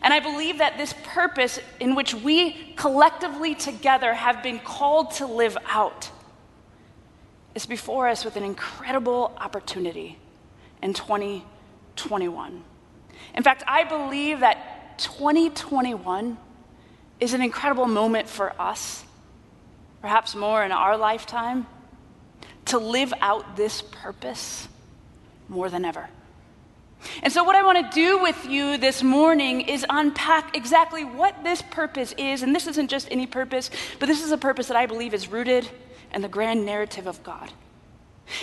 And 0.03 0.13
I 0.13 0.21
believe 0.21 0.59
that 0.59 0.79
this 0.79 0.95
purpose, 1.05 1.59
in 1.81 1.95
which 1.95 2.15
we 2.15 2.75
collectively 2.77 3.55
together 3.55 4.15
have 4.15 4.43
been 4.43 4.59
called 4.61 5.13
to 5.13 5.27
live 5.27 5.57
out, 5.67 6.11
is 7.55 7.67
before 7.67 8.09
us 8.09 8.25
with 8.25 8.37
an 8.37 8.43
incredible 8.43 9.33
opportunity 9.39 10.19
in 10.83 10.95
2021. 10.95 12.65
In 13.35 13.43
fact, 13.43 13.63
I 13.67 13.85
believe 13.85 14.41
that 14.41 14.99
2021 14.99 16.39
is 17.21 17.35
an 17.35 17.43
incredible 17.43 17.87
moment 17.87 18.29
for 18.29 18.61
us, 18.61 19.05
perhaps 20.01 20.35
more 20.35 20.65
in 20.65 20.73
our 20.73 20.97
lifetime, 20.97 21.67
to 22.67 22.79
live 22.79 23.13
out 23.21 23.57
this 23.57 23.83
purpose 23.83 24.69
more 25.49 25.69
than 25.69 25.85
ever. 25.85 26.09
And 27.23 27.33
so, 27.33 27.43
what 27.43 27.57
I 27.57 27.63
want 27.65 27.91
to 27.91 27.95
do 27.95 28.23
with 28.23 28.47
you 28.47 28.79
this 28.79 29.03
morning 29.03 29.63
is 29.63 29.85
unpack 29.91 30.57
exactly 30.57 31.05
what 31.05 31.43
this 31.43 31.61
purpose 31.61 32.15
is. 32.17 32.43
And 32.43 32.55
this 32.55 32.69
isn't 32.69 32.89
just 32.89 33.09
any 33.11 33.27
purpose, 33.27 33.71
but 33.99 34.07
this 34.07 34.23
is 34.23 34.31
a 34.31 34.39
purpose 34.39 34.69
that 34.69 34.77
I 34.77 34.87
believe 34.87 35.13
is 35.13 35.29
rooted 35.29 35.69
and 36.13 36.23
the 36.23 36.29
grand 36.29 36.65
narrative 36.65 37.07
of 37.07 37.23
God. 37.23 37.53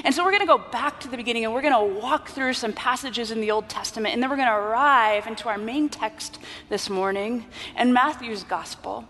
And 0.04 0.14
so 0.14 0.24
we're 0.24 0.32
going 0.32 0.42
to 0.42 0.48
go 0.48 0.58
back 0.58 1.00
to 1.00 1.08
the 1.08 1.18
beginning 1.18 1.46
and 1.46 1.54
we're 1.54 1.62
going 1.62 1.74
to 1.74 2.02
walk 2.02 2.30
through 2.30 2.54
some 2.54 2.74
passages 2.74 3.32
in 3.32 3.42
the 3.42 3.52
Old 3.52 3.70
Testament, 3.70 4.14
and 4.14 4.22
then 4.22 4.30
we're 4.30 4.36
going 4.36 4.48
to 4.48 4.54
arrive 4.54 5.26
into 5.26 5.48
our 5.48 5.58
main 5.58 5.90
text 5.90 6.38
this 6.68 6.90
morning 6.90 7.46
in 7.78 7.94
Matthew's 7.94 8.44
gospel 8.44 9.06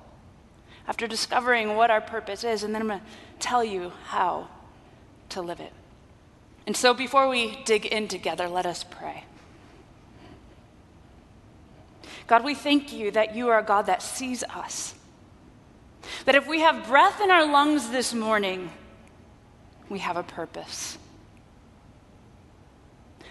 after 0.88 1.08
discovering 1.08 1.76
what 1.76 1.92
our 1.92 2.02
purpose 2.02 2.44
is, 2.44 2.64
and 2.64 2.74
then 2.74 2.82
I'm 2.82 2.88
going 2.88 3.00
to 3.00 3.06
tell 3.40 3.64
you 3.64 3.92
how 4.06 4.48
to 5.30 5.42
live 5.42 5.60
it. 5.60 5.74
And 6.66 6.76
so 6.76 6.94
before 6.94 7.28
we 7.28 7.58
dig 7.66 7.86
in 7.86 8.08
together, 8.08 8.48
let 8.48 8.66
us 8.66 8.84
pray. 8.84 9.24
God, 12.28 12.44
we 12.44 12.54
thank 12.54 12.94
you 12.94 13.10
that 13.12 13.36
you 13.36 13.50
are 13.50 13.60
a 13.60 13.64
God 13.64 13.88
that 13.88 14.04
sees 14.04 14.44
us 14.44 14.94
that 16.26 16.36
if 16.36 16.48
we 16.48 16.62
have 16.62 16.88
breath 16.88 17.22
in 17.22 17.32
our 17.32 17.46
lungs 17.46 17.90
this 17.90 18.14
morning, 18.14 18.72
we 19.90 20.00
have 20.00 20.18
a 20.18 20.24
purpose. 20.24 20.98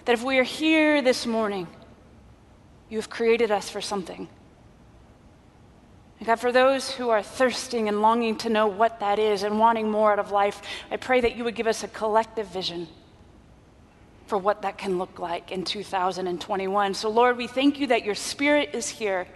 That 0.05 0.13
if 0.13 0.23
we 0.23 0.39
are 0.39 0.45
here 0.45 1.03
this 1.03 1.27
morning, 1.27 1.69
you 2.89 2.99
have 2.99 3.11
created 3.11 3.51
us 3.51 3.69
for 3.69 3.81
something. 3.81 4.29
And 6.19 6.27
God, 6.27 6.41
for 6.41 6.51
those 6.51 6.91
who 6.91 7.11
are 7.11 7.23
thirsting 7.23 7.89
and 7.89 8.01
longing 8.01 8.37
to 8.39 8.49
know 8.49 8.67
what 8.67 9.01
that 9.01 9.19
is 9.19 9.43
and 9.43 9.59
wanting 9.59 9.91
more 9.91 10.13
out 10.13 10.19
of 10.19 10.33
life, 10.33 10.63
I 10.91 10.97
pray 10.97 11.21
that 11.21 11.37
you 11.37 11.45
would 11.45 11.55
give 11.55 11.67
us 11.67 11.85
a 11.85 11.89
collective 11.89 12.49
vision 12.49 12.89
for 14.27 14.37
what 14.37 14.63
that 14.63 14.77
can 14.77 14.99
look 14.99 15.19
like 15.19 15.53
in 15.53 15.65
2021. 15.65 16.95
So, 16.95 17.09
Lord, 17.09 17.37
we 17.37 17.47
thank 17.47 17.79
you 17.79 17.87
that 17.89 18.05
your 18.05 18.15
spirit 18.15 18.71
is 18.75 18.89
here 18.89 19.27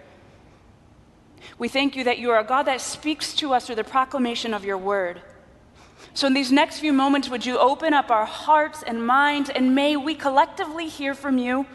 we 1.58 1.68
thank 1.68 1.96
you 1.96 2.04
that 2.04 2.18
you 2.18 2.30
are 2.30 2.40
a 2.40 2.44
God 2.44 2.64
that 2.64 2.80
speaks 2.80 3.34
to 3.36 3.54
us 3.54 3.66
through 3.66 3.76
the 3.76 3.84
proclamation 3.84 4.54
of 4.54 4.64
your 4.64 4.78
word. 4.78 5.20
So, 6.14 6.26
in 6.26 6.34
these 6.34 6.52
next 6.52 6.80
few 6.80 6.92
moments, 6.92 7.28
would 7.28 7.46
you 7.46 7.58
open 7.58 7.94
up 7.94 8.10
our 8.10 8.26
hearts 8.26 8.82
and 8.82 9.06
minds, 9.06 9.48
and 9.48 9.74
may 9.74 9.96
we 9.96 10.14
collectively 10.14 10.88
hear 10.88 11.14
from 11.14 11.38
you? 11.38 11.66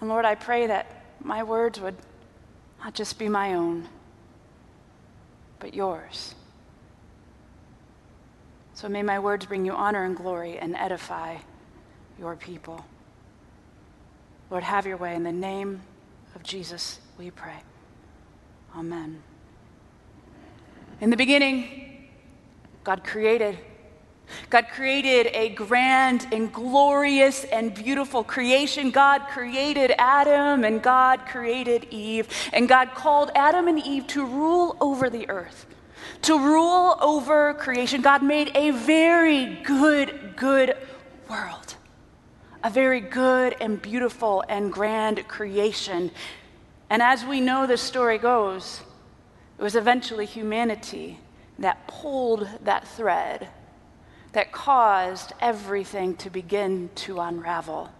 And 0.00 0.08
Lord, 0.08 0.24
I 0.24 0.34
pray 0.34 0.66
that 0.66 1.04
my 1.22 1.42
words 1.42 1.80
would 1.80 1.96
not 2.82 2.94
just 2.94 3.18
be 3.18 3.28
my 3.28 3.54
own, 3.54 3.88
but 5.58 5.74
yours. 5.74 6.34
So, 8.74 8.88
may 8.88 9.02
my 9.02 9.18
words 9.18 9.46
bring 9.46 9.64
you 9.64 9.72
honor 9.72 10.04
and 10.04 10.16
glory 10.16 10.58
and 10.58 10.74
edify 10.74 11.36
your 12.18 12.36
people. 12.36 12.84
Lord, 14.50 14.62
have 14.62 14.86
your 14.86 14.96
way. 14.96 15.14
In 15.14 15.22
the 15.22 15.32
name 15.32 15.82
of 16.34 16.42
Jesus, 16.42 16.98
we 17.18 17.30
pray. 17.30 17.62
Amen. 18.76 19.22
In 21.00 21.10
the 21.10 21.16
beginning, 21.16 22.08
God 22.82 23.04
created. 23.04 23.58
God 24.50 24.68
created 24.68 25.30
a 25.32 25.50
grand 25.50 26.26
and 26.32 26.52
glorious 26.52 27.44
and 27.44 27.74
beautiful 27.74 28.24
creation. 28.24 28.90
God 28.90 29.22
created 29.28 29.92
Adam 29.98 30.64
and 30.64 30.82
God 30.82 31.26
created 31.26 31.86
Eve. 31.90 32.28
And 32.52 32.68
God 32.68 32.94
called 32.94 33.30
Adam 33.34 33.68
and 33.68 33.78
Eve 33.78 34.06
to 34.08 34.24
rule 34.24 34.76
over 34.80 35.08
the 35.10 35.28
earth, 35.28 35.66
to 36.22 36.38
rule 36.38 36.96
over 37.00 37.54
creation. 37.54 38.02
God 38.02 38.22
made 38.22 38.50
a 38.54 38.70
very 38.70 39.56
good, 39.62 40.34
good 40.36 40.76
world, 41.28 41.76
a 42.62 42.70
very 42.70 43.00
good 43.00 43.56
and 43.60 43.80
beautiful 43.80 44.42
and 44.48 44.72
grand 44.72 45.28
creation. 45.28 46.10
And 46.90 47.02
as 47.02 47.24
we 47.24 47.40
know 47.40 47.66
the 47.66 47.76
story 47.76 48.18
goes, 48.18 48.82
it 49.58 49.62
was 49.62 49.76
eventually 49.76 50.26
humanity 50.26 51.18
that 51.58 51.86
pulled 51.86 52.48
that 52.62 52.86
thread 52.86 53.48
that 54.34 54.52
caused 54.52 55.32
everything 55.40 56.16
to 56.16 56.28
begin 56.28 56.90
to 56.96 57.20
unravel. 57.20 57.90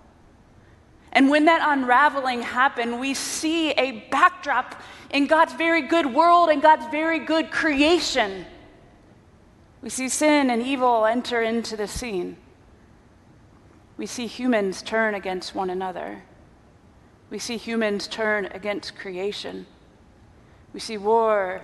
And 1.13 1.31
when 1.31 1.45
that 1.45 1.61
unraveling 1.65 2.43
happened, 2.43 2.99
we 2.99 3.15
see 3.15 3.71
a 3.71 4.05
backdrop 4.11 4.81
in 5.11 5.29
God's 5.29 5.53
very 5.53 5.83
good 5.83 6.13
world 6.13 6.49
and 6.49 6.61
God's 6.61 6.87
very 6.91 7.21
good 7.21 7.53
creation. 7.53 8.45
We 9.81 9.91
see 9.91 10.09
sin 10.09 10.51
and 10.51 10.61
evil 10.61 11.07
enter 11.07 11.41
into 11.41 11.77
the 11.77 11.87
scene. 11.87 12.37
We 13.97 14.07
see 14.07 14.27
humans 14.27 14.83
turn 14.83 15.15
against 15.15 15.55
one 15.55 15.71
another 15.71 16.25
we 17.35 17.41
see 17.41 17.57
humans 17.57 18.07
turn 18.07 18.45
against 18.53 18.95
creation. 18.95 19.67
We 20.73 20.79
see 20.79 20.97
war, 20.97 21.63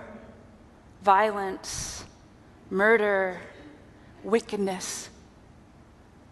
violence, 1.01 2.03
murder, 2.69 3.39
wickedness. 4.21 5.07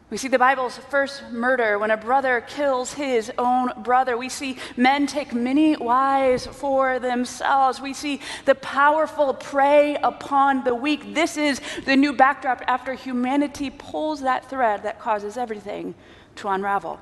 We 0.09 0.17
see 0.17 0.27
the 0.27 0.37
Bible's 0.37 0.77
first 0.77 1.31
murder 1.31 1.79
when 1.79 1.89
a 1.89 1.95
brother 1.95 2.41
kills 2.41 2.95
his 2.95 3.31
own 3.37 3.71
brother. 3.81 4.17
We 4.17 4.27
see 4.27 4.57
men 4.75 5.07
take 5.07 5.33
many 5.33 5.77
wives 5.77 6.45
for 6.45 6.99
themselves. 6.99 7.79
We 7.79 7.93
see 7.93 8.19
the 8.43 8.55
powerful 8.55 9.33
prey 9.33 9.95
upon 10.03 10.65
the 10.65 10.75
weak. 10.75 11.13
This 11.13 11.37
is 11.37 11.61
the 11.85 11.95
new 11.95 12.11
backdrop 12.11 12.61
after 12.67 12.93
humanity 12.93 13.69
pulls 13.69 14.19
that 14.19 14.49
thread 14.49 14.83
that 14.83 14.99
causes 14.99 15.37
everything 15.37 15.95
to 16.35 16.49
unravel. 16.49 16.99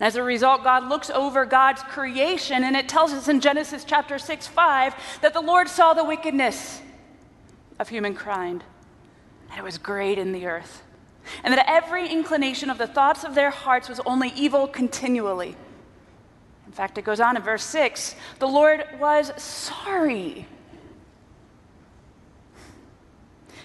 As 0.00 0.16
a 0.16 0.22
result, 0.22 0.64
God 0.64 0.88
looks 0.88 1.10
over 1.10 1.44
God's 1.44 1.82
creation, 1.82 2.64
and 2.64 2.74
it 2.74 2.88
tells 2.88 3.12
us 3.12 3.28
in 3.28 3.40
Genesis 3.40 3.84
chapter 3.84 4.18
6 4.18 4.46
5 4.46 4.94
that 5.20 5.34
the 5.34 5.42
Lord 5.42 5.68
saw 5.68 5.92
the 5.92 6.04
wickedness 6.04 6.80
of 7.78 7.90
humankind, 7.90 8.64
and 9.50 9.58
it 9.58 9.62
was 9.62 9.78
great 9.78 10.18
in 10.18 10.32
the 10.32 10.46
earth 10.46 10.82
and 11.44 11.54
that 11.54 11.64
every 11.68 12.08
inclination 12.08 12.70
of 12.70 12.78
the 12.78 12.86
thoughts 12.86 13.24
of 13.24 13.34
their 13.34 13.50
hearts 13.50 13.88
was 13.88 14.00
only 14.00 14.32
evil 14.36 14.66
continually. 14.66 15.56
In 16.66 16.72
fact, 16.72 16.98
it 16.98 17.04
goes 17.04 17.20
on 17.20 17.36
in 17.36 17.42
verse 17.42 17.64
6 17.64 18.14
the 18.38 18.48
Lord 18.48 18.84
was 18.98 19.32
sorry 19.40 20.46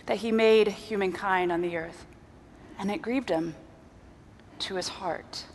that 0.06 0.18
he 0.18 0.32
made 0.32 0.68
humankind 0.68 1.52
on 1.52 1.62
the 1.62 1.78
earth, 1.78 2.06
and 2.78 2.92
it 2.92 3.02
grieved 3.02 3.30
him 3.30 3.56
to 4.60 4.76
his 4.76 4.88
heart. 4.88 5.46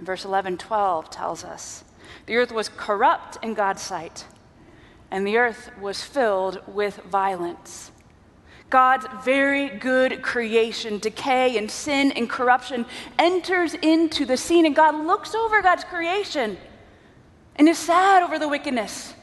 Verse 0.00 0.24
11 0.24 0.58
12 0.58 1.10
tells 1.10 1.44
us 1.44 1.84
the 2.26 2.36
earth 2.36 2.52
was 2.52 2.68
corrupt 2.68 3.38
in 3.42 3.54
God's 3.54 3.82
sight, 3.82 4.24
and 5.10 5.26
the 5.26 5.38
earth 5.38 5.70
was 5.80 6.02
filled 6.02 6.60
with 6.66 6.96
violence. 6.98 7.90
God's 8.68 9.06
very 9.24 9.68
good 9.68 10.22
creation, 10.22 10.98
decay 10.98 11.56
and 11.56 11.70
sin 11.70 12.10
and 12.12 12.28
corruption 12.28 12.84
enters 13.18 13.74
into 13.74 14.24
the 14.24 14.36
scene, 14.36 14.66
and 14.66 14.74
God 14.74 15.06
looks 15.06 15.34
over 15.34 15.62
God's 15.62 15.84
creation 15.84 16.58
and 17.54 17.68
is 17.68 17.78
sad 17.78 18.22
over 18.22 18.38
the 18.38 18.48
wickedness. 18.48 19.14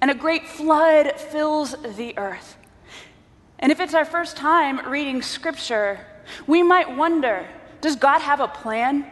And 0.00 0.10
a 0.10 0.14
great 0.14 0.46
flood 0.46 1.18
fills 1.18 1.74
the 1.96 2.16
earth. 2.16 2.56
And 3.58 3.72
if 3.72 3.80
it's 3.80 3.94
our 3.94 4.04
first 4.04 4.36
time 4.36 4.86
reading 4.88 5.22
scripture, 5.22 6.00
we 6.46 6.62
might 6.62 6.96
wonder 6.96 7.46
does 7.80 7.96
God 7.96 8.20
have 8.20 8.40
a 8.40 8.48
plan? 8.48 9.10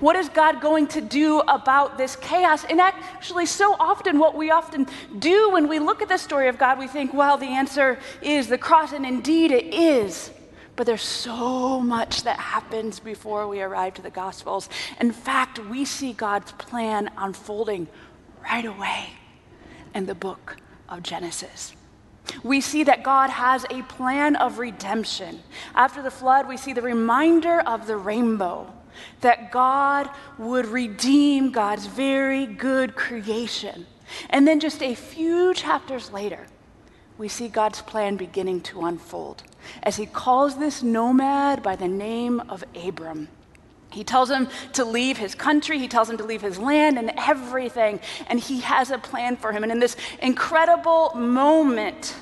What 0.00 0.16
is 0.16 0.28
God 0.28 0.60
going 0.60 0.86
to 0.88 1.00
do 1.00 1.40
about 1.40 1.98
this 1.98 2.16
chaos? 2.16 2.64
And 2.64 2.80
actually, 2.80 3.46
so 3.46 3.74
often, 3.78 4.18
what 4.18 4.36
we 4.36 4.50
often 4.50 4.86
do 5.18 5.50
when 5.50 5.68
we 5.68 5.78
look 5.78 6.02
at 6.02 6.08
the 6.08 6.18
story 6.18 6.48
of 6.48 6.58
God, 6.58 6.78
we 6.78 6.86
think, 6.86 7.14
well, 7.14 7.36
the 7.36 7.46
answer 7.46 7.98
is 8.22 8.48
the 8.48 8.58
cross, 8.58 8.92
and 8.92 9.06
indeed 9.06 9.50
it 9.50 9.72
is. 9.74 10.30
But 10.76 10.86
there's 10.86 11.02
so 11.02 11.80
much 11.80 12.24
that 12.24 12.38
happens 12.38 12.98
before 12.98 13.46
we 13.46 13.62
arrive 13.62 13.94
to 13.94 14.02
the 14.02 14.10
Gospels. 14.10 14.68
In 15.00 15.12
fact, 15.12 15.58
we 15.58 15.84
see 15.84 16.12
God's 16.12 16.52
plan 16.52 17.10
unfolding 17.16 17.86
right 18.42 18.64
away 18.64 19.10
in 19.94 20.06
the 20.06 20.14
book 20.14 20.56
of 20.88 21.02
Genesis. 21.02 21.74
We 22.42 22.60
see 22.60 22.84
that 22.84 23.02
God 23.02 23.30
has 23.30 23.64
a 23.70 23.82
plan 23.82 24.34
of 24.36 24.58
redemption. 24.58 25.42
After 25.74 26.02
the 26.02 26.10
flood, 26.10 26.48
we 26.48 26.56
see 26.56 26.72
the 26.72 26.82
reminder 26.82 27.60
of 27.60 27.86
the 27.86 27.96
rainbow 27.96 28.72
that 29.20 29.50
God 29.52 30.08
would 30.38 30.66
redeem 30.66 31.50
God's 31.50 31.86
very 31.86 32.46
good 32.46 32.94
creation. 32.94 33.86
And 34.30 34.46
then 34.46 34.60
just 34.60 34.82
a 34.82 34.94
few 34.94 35.54
chapters 35.54 36.12
later, 36.12 36.46
we 37.16 37.28
see 37.28 37.48
God's 37.48 37.80
plan 37.80 38.16
beginning 38.16 38.60
to 38.62 38.84
unfold 38.84 39.42
as 39.82 39.96
he 39.96 40.06
calls 40.06 40.58
this 40.58 40.82
nomad 40.82 41.62
by 41.62 41.76
the 41.76 41.88
name 41.88 42.40
of 42.48 42.64
Abram. 42.74 43.28
He 43.90 44.02
tells 44.02 44.28
him 44.28 44.48
to 44.72 44.84
leave 44.84 45.18
his 45.18 45.36
country, 45.36 45.78
he 45.78 45.86
tells 45.86 46.10
him 46.10 46.16
to 46.16 46.24
leave 46.24 46.42
his 46.42 46.58
land 46.58 46.98
and 46.98 47.12
everything, 47.16 48.00
and 48.26 48.40
he 48.40 48.60
has 48.60 48.90
a 48.90 48.98
plan 48.98 49.36
for 49.36 49.52
him. 49.52 49.62
And 49.62 49.70
in 49.70 49.78
this 49.78 49.96
incredible 50.20 51.12
moment, 51.14 52.16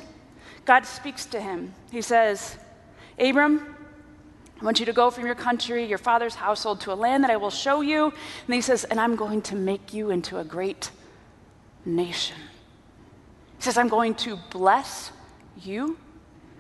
God 0.67 0.85
speaks 0.85 1.25
to 1.27 1.41
him. 1.41 1.75
He 1.91 2.03
says, 2.03 2.59
Abram, 3.19 3.75
I 4.63 4.65
want 4.65 4.79
you 4.79 4.87
to 4.87 4.93
go 4.93 5.11
from 5.11 5.27
your 5.27 5.35
country, 5.35 5.85
your 5.85 5.99
father's 5.99 6.37
household, 6.37 6.83
to 6.83 6.93
a 6.93 6.95
land 6.95 7.25
that 7.25 7.33
I 7.33 7.37
will 7.37 7.51
show 7.51 7.81
you. 7.81 8.05
And 8.47 8.55
he 8.55 8.61
says, 8.61 8.85
And 8.85 9.01
I'm 9.01 9.17
going 9.17 9.43
to 9.43 9.57
make 9.57 9.93
you 9.93 10.11
into 10.11 10.39
a 10.39 10.45
great 10.45 10.93
nation. 11.85 12.37
He 13.57 13.63
says, 13.65 13.77
I'm 13.77 13.89
going 13.89 14.15
to 14.15 14.39
bless 14.51 15.11
you. 15.61 15.99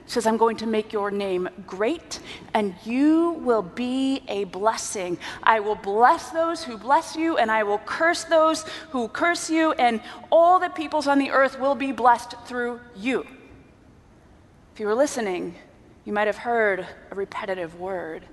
He 0.04 0.10
says, 0.10 0.26
I'm 0.26 0.36
going 0.36 0.56
to 0.56 0.66
make 0.66 0.92
your 0.92 1.12
name 1.12 1.48
great, 1.64 2.18
and 2.54 2.74
you 2.84 3.34
will 3.44 3.62
be 3.62 4.24
a 4.26 4.44
blessing. 4.44 5.16
I 5.44 5.60
will 5.60 5.76
bless 5.76 6.30
those 6.30 6.64
who 6.64 6.76
bless 6.76 7.14
you, 7.14 7.36
and 7.38 7.52
I 7.52 7.62
will 7.62 7.78
curse 7.78 8.24
those 8.24 8.64
who 8.90 9.06
curse 9.06 9.48
you, 9.48 9.74
and 9.74 10.00
all 10.32 10.58
the 10.58 10.70
peoples 10.70 11.06
on 11.06 11.20
the 11.20 11.30
earth 11.30 11.60
will 11.60 11.76
be 11.76 11.92
blessed 11.92 12.34
through 12.46 12.80
you. 12.96 13.24
If 14.74 14.80
you 14.80 14.86
were 14.86 14.96
listening, 14.96 15.54
you 16.04 16.12
might 16.12 16.26
have 16.26 16.38
heard 16.38 16.86
a 17.10 17.14
repetitive 17.14 17.78
word, 17.78 18.24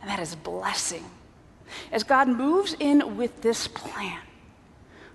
and 0.00 0.10
that 0.10 0.20
is 0.20 0.34
blessing. 0.34 1.04
As 1.90 2.02
God 2.02 2.28
moves 2.28 2.76
in 2.78 3.16
with 3.16 3.42
this 3.42 3.66
plan, 3.68 4.18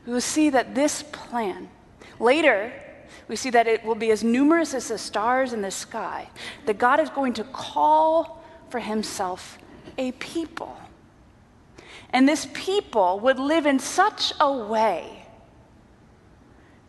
we 0.06 0.14
will 0.14 0.22
see 0.22 0.50
that 0.50 0.74
this 0.74 1.04
plan, 1.04 1.70
later, 2.20 2.74
we 3.28 3.36
see 3.36 3.52
that 3.52 3.68
it 3.68 3.84
will 3.86 3.96
be 3.96 4.12
as 4.12 4.24
numerous 4.24 4.74
as 4.74 4.88
the 4.88 4.98
stars 4.98 5.54
in 5.54 5.62
the 5.62 5.72
sky, 5.72 6.28
that 6.66 6.78
God 6.78 7.00
is 7.00 7.10
going 7.10 7.34
to 7.34 7.44
call 7.44 8.44
for 8.70 8.80
himself 8.80 9.58
a 9.98 10.12
people. 10.14 10.76
And 12.10 12.28
this 12.28 12.48
people 12.54 13.20
would 13.20 13.40
live 13.40 13.66
in 13.66 13.80
such 13.80 14.34
a 14.40 14.52
way 14.52 15.21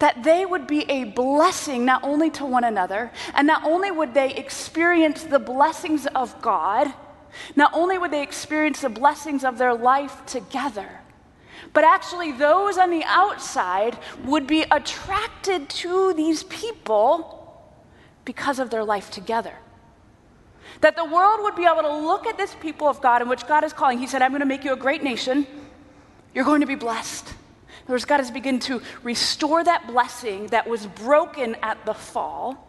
that 0.03 0.25
they 0.25 0.45
would 0.45 0.67
be 0.67 0.83
a 0.91 1.05
blessing 1.05 1.85
not 1.85 2.03
only 2.03 2.29
to 2.29 2.45
one 2.45 2.65
another, 2.65 3.13
and 3.35 3.47
not 3.47 3.63
only 3.63 3.89
would 3.89 4.13
they 4.15 4.35
experience 4.35 5.23
the 5.23 5.39
blessings 5.39 6.09
of 6.09 6.43
God, 6.43 6.93
not 7.55 7.73
only 7.73 7.99
would 7.99 8.11
they 8.11 8.25
experience 8.25 8.81
the 8.81 8.89
blessings 8.89 9.45
of 9.45 9.59
their 9.59 9.73
life 9.73 10.27
together, 10.27 10.89
but 11.73 11.85
actually 11.85 12.33
those 12.33 12.79
on 12.79 12.91
the 12.91 13.05
outside 13.05 13.97
would 14.25 14.45
be 14.45 14.65
attracted 14.73 15.69
to 15.69 16.13
these 16.15 16.43
people 16.43 17.63
because 18.25 18.59
of 18.59 18.71
their 18.71 18.83
life 18.83 19.09
together. 19.09 19.55
That 20.81 20.97
the 20.97 21.05
world 21.05 21.45
would 21.45 21.55
be 21.55 21.65
able 21.65 21.83
to 21.83 21.97
look 21.97 22.27
at 22.27 22.37
this 22.37 22.57
people 22.57 22.89
of 22.89 23.01
God 23.01 23.23
in 23.23 23.29
which 23.29 23.47
God 23.47 23.63
is 23.63 23.73
calling. 23.73 24.01
He 24.01 24.09
said, 24.09 24.21
I'm 24.21 24.33
going 24.33 24.41
to 24.41 24.47
make 24.47 24.65
you 24.65 24.73
a 24.73 24.77
great 24.77 25.05
nation. 25.05 25.47
You're 26.35 26.45
going 26.45 26.63
to 26.63 26.67
be 26.67 26.75
blessed. 26.75 27.35
In 27.83 27.87
other 27.87 27.95
words, 27.95 28.05
God 28.05 28.19
has 28.19 28.31
begun 28.31 28.61
to 28.61 28.81
restore 29.03 29.65
that 29.65 29.89
blessing 29.89 30.47
that 30.49 30.69
was 30.69 30.87
broken 30.87 31.57
at 31.63 31.85
the 31.85 31.95
fall. 31.95 32.69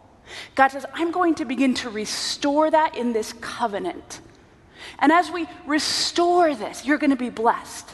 God 0.56 0.68
says, 0.68 0.84
I'm 0.92 1.12
going 1.12 1.36
to 1.36 1.44
begin 1.44 1.74
to 1.74 1.90
restore 1.90 2.70
that 2.70 2.96
in 2.96 3.12
this 3.12 3.32
covenant. 3.34 4.20
And 4.98 5.12
as 5.12 5.30
we 5.30 5.46
restore 5.66 6.54
this, 6.56 6.84
you're 6.84 6.98
going 6.98 7.10
to 7.10 7.16
be 7.16 7.30
blessed. 7.30 7.88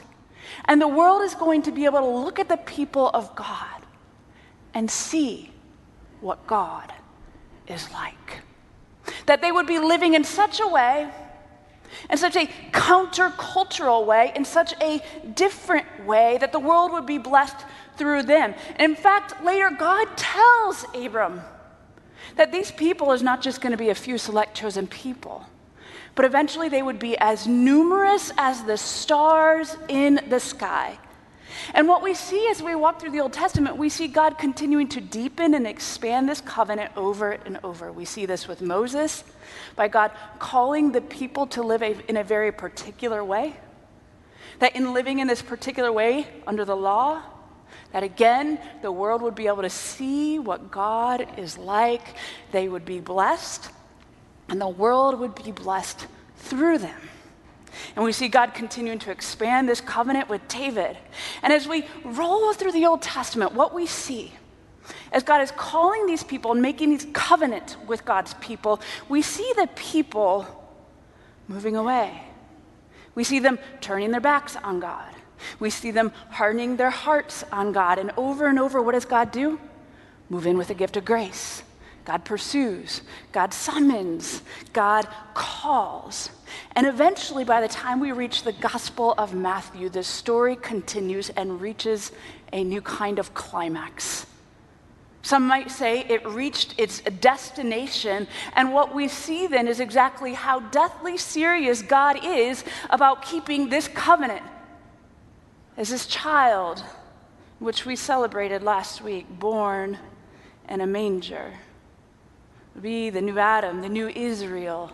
And 0.64 0.80
the 0.80 0.88
world 0.88 1.22
is 1.22 1.34
going 1.34 1.62
to 1.62 1.72
be 1.72 1.84
able 1.84 2.00
to 2.00 2.06
look 2.06 2.38
at 2.38 2.48
the 2.48 2.56
people 2.56 3.10
of 3.10 3.34
God 3.36 3.82
and 4.72 4.90
see 4.90 5.50
what 6.20 6.46
God 6.46 6.92
is 7.66 7.90
like. 7.92 8.40
That 9.26 9.42
they 9.42 9.52
would 9.52 9.66
be 9.66 9.78
living 9.78 10.14
in 10.14 10.24
such 10.24 10.60
a 10.60 10.66
way 10.66 11.10
in 12.08 12.18
such 12.18 12.36
a 12.36 12.46
countercultural 12.72 14.06
way, 14.06 14.32
in 14.34 14.44
such 14.44 14.74
a 14.80 15.02
different 15.34 15.86
way, 16.06 16.38
that 16.38 16.52
the 16.52 16.60
world 16.60 16.92
would 16.92 17.06
be 17.06 17.18
blessed 17.18 17.64
through 17.96 18.22
them. 18.22 18.54
And 18.76 18.90
In 18.90 18.96
fact, 18.96 19.44
later, 19.44 19.70
God 19.70 20.08
tells 20.16 20.84
Abram 20.94 21.42
that 22.36 22.52
these 22.52 22.70
people 22.70 23.12
is 23.12 23.22
not 23.22 23.42
just 23.42 23.60
going 23.60 23.72
to 23.72 23.78
be 23.78 23.90
a 23.90 23.94
few 23.94 24.18
select 24.18 24.56
chosen 24.56 24.86
people, 24.86 25.44
but 26.14 26.24
eventually 26.24 26.68
they 26.68 26.82
would 26.82 26.98
be 26.98 27.16
as 27.18 27.46
numerous 27.46 28.32
as 28.38 28.64
the 28.64 28.76
stars 28.76 29.76
in 29.88 30.20
the 30.28 30.40
sky. 30.40 30.98
And 31.74 31.88
what 31.88 32.02
we 32.02 32.14
see 32.14 32.48
as 32.48 32.62
we 32.62 32.74
walk 32.74 33.00
through 33.00 33.10
the 33.10 33.20
Old 33.20 33.32
Testament, 33.32 33.76
we 33.76 33.88
see 33.88 34.08
God 34.08 34.38
continuing 34.38 34.88
to 34.88 35.00
deepen 35.00 35.54
and 35.54 35.66
expand 35.66 36.28
this 36.28 36.40
covenant 36.40 36.92
over 36.96 37.32
and 37.32 37.58
over. 37.64 37.92
We 37.92 38.04
see 38.04 38.26
this 38.26 38.46
with 38.48 38.60
Moses, 38.60 39.24
by 39.76 39.88
God 39.88 40.12
calling 40.38 40.92
the 40.92 41.00
people 41.00 41.46
to 41.48 41.62
live 41.62 41.82
a, 41.82 41.96
in 42.08 42.16
a 42.16 42.24
very 42.24 42.52
particular 42.52 43.24
way. 43.24 43.56
That 44.58 44.76
in 44.76 44.92
living 44.92 45.18
in 45.18 45.26
this 45.26 45.42
particular 45.42 45.92
way 45.92 46.26
under 46.46 46.64
the 46.64 46.76
law, 46.76 47.22
that 47.92 48.02
again, 48.02 48.58
the 48.82 48.92
world 48.92 49.22
would 49.22 49.34
be 49.34 49.46
able 49.46 49.62
to 49.62 49.70
see 49.70 50.38
what 50.38 50.70
God 50.70 51.26
is 51.38 51.58
like. 51.58 52.16
They 52.52 52.68
would 52.68 52.84
be 52.84 53.00
blessed, 53.00 53.70
and 54.48 54.60
the 54.60 54.68
world 54.68 55.18
would 55.18 55.34
be 55.34 55.50
blessed 55.50 56.06
through 56.36 56.78
them. 56.78 57.09
And 57.96 58.04
we 58.04 58.12
see 58.12 58.28
God 58.28 58.54
continuing 58.54 58.98
to 59.00 59.10
expand 59.10 59.68
this 59.68 59.80
covenant 59.80 60.28
with 60.28 60.46
David. 60.48 60.96
And 61.42 61.52
as 61.52 61.66
we 61.66 61.86
roll 62.04 62.52
through 62.52 62.72
the 62.72 62.86
Old 62.86 63.02
Testament, 63.02 63.52
what 63.52 63.74
we 63.74 63.86
see 63.86 64.32
as 65.12 65.22
God 65.22 65.42
is 65.42 65.50
calling 65.50 66.06
these 66.06 66.22
people 66.22 66.52
and 66.52 66.62
making 66.62 66.90
these 66.90 67.06
covenant 67.12 67.76
with 67.86 68.04
God's 68.04 68.34
people, 68.34 68.80
we 69.08 69.22
see 69.22 69.52
the 69.56 69.68
people 69.74 70.46
moving 71.48 71.76
away. 71.76 72.22
We 73.14 73.24
see 73.24 73.40
them 73.40 73.58
turning 73.80 74.12
their 74.12 74.20
backs 74.20 74.56
on 74.56 74.80
God. 74.80 75.12
We 75.58 75.70
see 75.70 75.90
them 75.90 76.12
hardening 76.30 76.76
their 76.76 76.90
hearts 76.90 77.44
on 77.50 77.72
God. 77.72 77.98
And 77.98 78.12
over 78.16 78.46
and 78.46 78.58
over, 78.58 78.80
what 78.80 78.92
does 78.92 79.04
God 79.04 79.32
do? 79.32 79.58
Move 80.28 80.46
in 80.46 80.56
with 80.56 80.70
a 80.70 80.74
gift 80.74 80.96
of 80.96 81.04
grace. 81.04 81.62
God 82.04 82.24
pursues, 82.24 83.02
God 83.32 83.52
summons, 83.52 84.42
God 84.72 85.06
calls. 85.34 86.30
And 86.72 86.86
eventually, 86.86 87.44
by 87.44 87.60
the 87.60 87.68
time 87.68 88.00
we 88.00 88.12
reach 88.12 88.42
the 88.42 88.52
Gospel 88.52 89.14
of 89.18 89.34
Matthew, 89.34 89.88
the 89.88 90.02
story 90.02 90.56
continues 90.56 91.30
and 91.30 91.60
reaches 91.60 92.12
a 92.52 92.64
new 92.64 92.80
kind 92.80 93.18
of 93.18 93.34
climax. 93.34 94.26
Some 95.22 95.46
might 95.46 95.70
say 95.70 96.00
it 96.08 96.26
reached 96.26 96.74
its 96.78 97.00
destination, 97.00 98.26
and 98.56 98.72
what 98.72 98.94
we 98.94 99.06
see 99.06 99.46
then 99.46 99.68
is 99.68 99.78
exactly 99.78 100.32
how 100.32 100.60
deathly 100.60 101.18
serious 101.18 101.82
God 101.82 102.24
is 102.24 102.64
about 102.88 103.22
keeping 103.22 103.68
this 103.68 103.86
covenant. 103.86 104.42
As 105.76 105.90
this 105.90 106.06
child, 106.06 106.82
which 107.58 107.84
we 107.84 107.96
celebrated 107.96 108.62
last 108.62 109.02
week, 109.02 109.26
born 109.38 109.98
in 110.68 110.80
a 110.80 110.86
manger, 110.86 111.52
be 112.80 113.10
the 113.10 113.20
new 113.20 113.38
Adam, 113.38 113.80
the 113.80 113.88
new 113.88 114.08
Israel, 114.08 114.92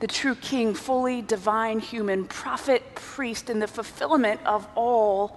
the 0.00 0.06
true 0.06 0.34
king, 0.34 0.74
fully 0.74 1.22
divine 1.22 1.80
human, 1.80 2.24
prophet, 2.24 2.94
priest, 2.94 3.50
in 3.50 3.58
the 3.58 3.66
fulfillment 3.66 4.40
of 4.44 4.66
all 4.74 5.36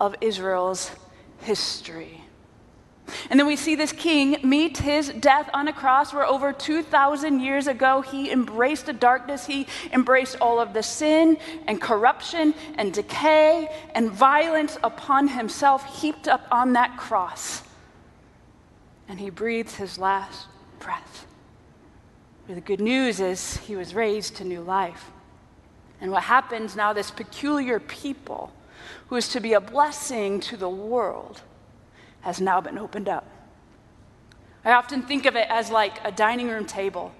of 0.00 0.14
Israel's 0.20 0.90
history. 1.40 2.22
And 3.30 3.40
then 3.40 3.46
we 3.46 3.56
see 3.56 3.74
this 3.74 3.92
king 3.92 4.36
meet 4.42 4.78
his 4.78 5.08
death 5.08 5.48
on 5.54 5.66
a 5.66 5.72
cross 5.72 6.12
where 6.12 6.26
over 6.26 6.52
2,000 6.52 7.40
years 7.40 7.66
ago 7.66 8.02
he 8.02 8.30
embraced 8.30 8.86
the 8.86 8.92
darkness. 8.92 9.46
He 9.46 9.66
embraced 9.92 10.36
all 10.40 10.60
of 10.60 10.74
the 10.74 10.82
sin 10.82 11.38
and 11.66 11.80
corruption 11.80 12.54
and 12.76 12.92
decay 12.92 13.68
and 13.94 14.10
violence 14.10 14.76
upon 14.82 15.28
himself, 15.28 16.00
heaped 16.00 16.28
up 16.28 16.46
on 16.50 16.74
that 16.74 16.98
cross. 16.98 17.62
And 19.08 19.18
he 19.18 19.30
breathes 19.30 19.74
his 19.76 19.98
last 19.98 20.46
breath. 20.78 21.26
The 22.48 22.60
good 22.60 22.80
news 22.80 23.20
is 23.20 23.58
he 23.58 23.76
was 23.76 23.94
raised 23.94 24.36
to 24.36 24.44
new 24.44 24.62
life. 24.62 25.10
And 26.00 26.10
what 26.10 26.22
happens 26.22 26.76
now, 26.76 26.92
this 26.92 27.10
peculiar 27.10 27.78
people 27.78 28.52
who 29.08 29.16
is 29.16 29.28
to 29.28 29.40
be 29.40 29.52
a 29.52 29.60
blessing 29.60 30.40
to 30.40 30.56
the 30.56 30.68
world 30.68 31.42
has 32.22 32.40
now 32.40 32.60
been 32.60 32.78
opened 32.78 33.08
up. 33.08 33.26
I 34.64 34.72
often 34.72 35.02
think 35.02 35.26
of 35.26 35.36
it 35.36 35.46
as 35.50 35.70
like 35.70 35.98
a 36.04 36.12
dining 36.12 36.48
room 36.48 36.64
table. 36.64 37.12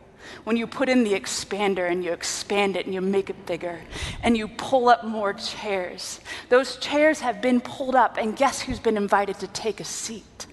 When 0.44 0.56
you 0.56 0.66
put 0.66 0.88
in 0.88 1.04
the 1.04 1.12
expander 1.12 1.90
and 1.90 2.04
you 2.04 2.12
expand 2.12 2.76
it 2.76 2.86
and 2.86 2.94
you 2.94 3.00
make 3.00 3.30
it 3.30 3.46
bigger 3.46 3.80
and 4.22 4.36
you 4.36 4.48
pull 4.48 4.88
up 4.88 5.04
more 5.04 5.32
chairs, 5.32 6.20
those 6.48 6.76
chairs 6.76 7.20
have 7.20 7.40
been 7.40 7.60
pulled 7.60 7.94
up, 7.94 8.16
and 8.18 8.36
guess 8.36 8.60
who's 8.60 8.80
been 8.80 8.96
invited 8.96 9.38
to 9.40 9.46
take 9.48 9.80
a 9.80 9.84
seat? 9.84 10.46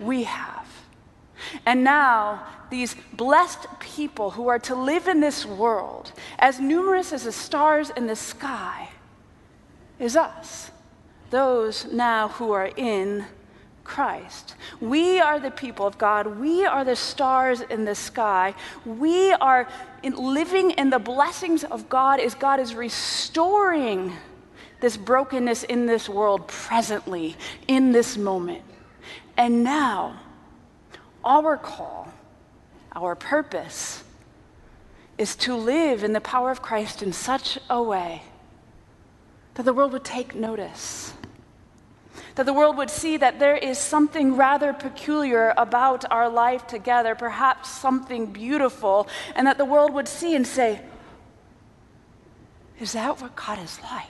We 0.00 0.24
have. 0.24 0.57
And 1.64 1.84
now, 1.84 2.46
these 2.70 2.96
blessed 3.12 3.66
people 3.80 4.30
who 4.30 4.48
are 4.48 4.58
to 4.60 4.74
live 4.74 5.08
in 5.08 5.20
this 5.20 5.46
world, 5.46 6.12
as 6.38 6.60
numerous 6.60 7.12
as 7.12 7.24
the 7.24 7.32
stars 7.32 7.90
in 7.90 8.06
the 8.06 8.16
sky, 8.16 8.90
is 9.98 10.16
us, 10.16 10.70
those 11.30 11.86
now 11.86 12.28
who 12.28 12.52
are 12.52 12.70
in 12.76 13.24
Christ. 13.84 14.54
We 14.80 15.18
are 15.18 15.40
the 15.40 15.50
people 15.50 15.86
of 15.86 15.96
God. 15.96 16.38
We 16.38 16.66
are 16.66 16.84
the 16.84 16.94
stars 16.94 17.62
in 17.62 17.86
the 17.86 17.94
sky. 17.94 18.54
We 18.84 19.32
are 19.32 19.66
in 20.02 20.14
living 20.14 20.72
in 20.72 20.90
the 20.90 20.98
blessings 20.98 21.64
of 21.64 21.88
God 21.88 22.20
as 22.20 22.34
God 22.34 22.60
is 22.60 22.74
restoring 22.74 24.12
this 24.80 24.96
brokenness 24.96 25.64
in 25.64 25.86
this 25.86 26.08
world 26.08 26.46
presently, 26.48 27.34
in 27.66 27.92
this 27.92 28.16
moment. 28.16 28.62
And 29.36 29.64
now, 29.64 30.20
our 31.28 31.56
call, 31.56 32.12
our 32.96 33.14
purpose, 33.14 34.02
is 35.16 35.36
to 35.36 35.54
live 35.54 36.02
in 36.02 36.12
the 36.12 36.20
power 36.20 36.50
of 36.50 36.62
Christ 36.62 37.02
in 37.02 37.12
such 37.12 37.58
a 37.70 37.80
way 37.80 38.22
that 39.54 39.62
the 39.64 39.72
world 39.72 39.92
would 39.92 40.04
take 40.04 40.34
notice 40.34 41.12
that 42.38 42.46
the 42.46 42.52
world 42.52 42.76
would 42.76 42.88
see 42.88 43.16
that 43.16 43.40
there 43.40 43.56
is 43.56 43.78
something 43.78 44.36
rather 44.36 44.72
peculiar 44.72 45.52
about 45.56 46.04
our 46.08 46.28
life 46.28 46.68
together, 46.68 47.16
perhaps 47.16 47.68
something 47.68 48.26
beautiful, 48.26 49.08
and 49.34 49.44
that 49.48 49.58
the 49.58 49.64
world 49.64 49.92
would 49.92 50.06
see 50.06 50.36
and 50.36 50.46
say, 50.46 50.80
Is 52.78 52.92
that 52.92 53.20
what 53.20 53.34
God 53.34 53.58
is 53.58 53.80
like? 53.82 54.06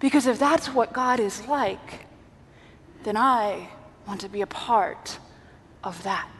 Because 0.00 0.26
if 0.26 0.38
that's 0.38 0.68
what 0.68 0.94
God 0.94 1.20
is 1.20 1.46
like, 1.46 2.06
then 3.02 3.18
I 3.18 3.68
want 4.06 4.20
to 4.22 4.28
be 4.28 4.40
a 4.42 4.46
part 4.46 5.18
of 5.84 6.02
that. 6.02 6.30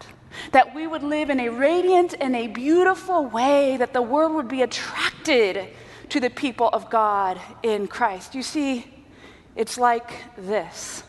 That 0.52 0.74
we 0.74 0.86
would 0.86 1.02
live 1.02 1.30
in 1.30 1.40
a 1.40 1.50
radiant 1.50 2.14
and 2.20 2.34
a 2.34 2.46
beautiful 2.46 3.26
way, 3.26 3.76
that 3.76 3.92
the 3.92 4.02
world 4.02 4.32
would 4.34 4.48
be 4.48 4.62
attracted 4.62 5.68
to 6.08 6.20
the 6.20 6.30
people 6.30 6.68
of 6.68 6.90
God 6.90 7.40
in 7.62 7.86
Christ. 7.86 8.34
You 8.34 8.42
see, 8.42 8.86
it's 9.56 9.78
like 9.78 10.12
this. 10.36 11.02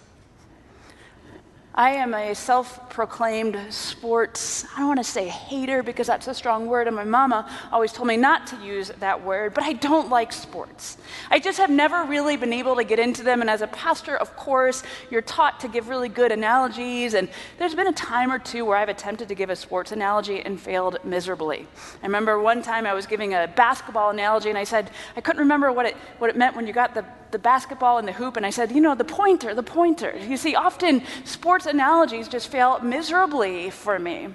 I 1.75 1.91
am 1.91 2.13
a 2.13 2.35
self 2.35 2.87
proclaimed 2.91 3.57
sports, 3.71 4.63
I 4.75 4.79
don't 4.79 4.89
want 4.89 4.99
to 4.99 5.03
say 5.03 5.27
hater 5.27 5.81
because 5.81 6.05
that's 6.05 6.27
a 6.27 6.33
strong 6.33 6.67
word, 6.67 6.85
and 6.85 6.95
my 6.95 7.03
mama 7.03 7.49
always 7.71 7.91
told 7.91 8.07
me 8.07 8.15
not 8.15 8.45
to 8.47 8.63
use 8.63 8.91
that 8.99 9.23
word, 9.25 9.55
but 9.55 9.63
I 9.63 9.73
don't 9.73 10.11
like 10.11 10.31
sports. 10.31 10.99
I 11.31 11.39
just 11.39 11.57
have 11.57 11.71
never 11.71 12.03
really 12.03 12.37
been 12.37 12.53
able 12.53 12.75
to 12.75 12.83
get 12.83 12.99
into 12.99 13.23
them, 13.23 13.41
and 13.41 13.49
as 13.49 13.61
a 13.61 13.67
pastor, 13.67 14.15
of 14.15 14.35
course, 14.35 14.83
you're 15.09 15.23
taught 15.23 15.59
to 15.61 15.67
give 15.67 15.89
really 15.89 16.09
good 16.09 16.31
analogies, 16.31 17.15
and 17.15 17.27
there's 17.57 17.73
been 17.73 17.87
a 17.87 17.93
time 17.93 18.31
or 18.31 18.37
two 18.37 18.65
where 18.65 18.77
I've 18.77 18.89
attempted 18.89 19.27
to 19.29 19.35
give 19.35 19.49
a 19.49 19.55
sports 19.55 19.91
analogy 19.91 20.41
and 20.41 20.61
failed 20.61 20.99
miserably. 21.03 21.65
I 22.03 22.05
remember 22.05 22.39
one 22.39 22.61
time 22.61 22.85
I 22.85 22.93
was 22.93 23.07
giving 23.07 23.33
a 23.33 23.51
basketball 23.55 24.11
analogy, 24.11 24.49
and 24.49 24.59
I 24.59 24.63
said, 24.63 24.91
I 25.15 25.21
couldn't 25.21 25.39
remember 25.39 25.71
what 25.71 25.87
it, 25.87 25.95
what 26.19 26.29
it 26.29 26.37
meant 26.37 26.55
when 26.55 26.67
you 26.67 26.73
got 26.73 26.93
the, 26.93 27.03
the 27.33 27.39
basketball 27.39 27.97
and 27.97 28.07
the 28.07 28.13
hoop, 28.13 28.37
and 28.37 28.45
I 28.45 28.49
said, 28.49 28.71
you 28.71 28.79
know, 28.79 28.95
the 28.95 29.03
pointer, 29.03 29.53
the 29.53 29.63
pointer. 29.63 30.15
You 30.17 30.37
see, 30.37 30.55
often 30.55 31.03
sports 31.25 31.65
analogies 31.65 32.29
just 32.29 32.47
fail 32.47 32.79
miserably 32.79 33.69
for 33.69 33.99
me. 33.99 34.29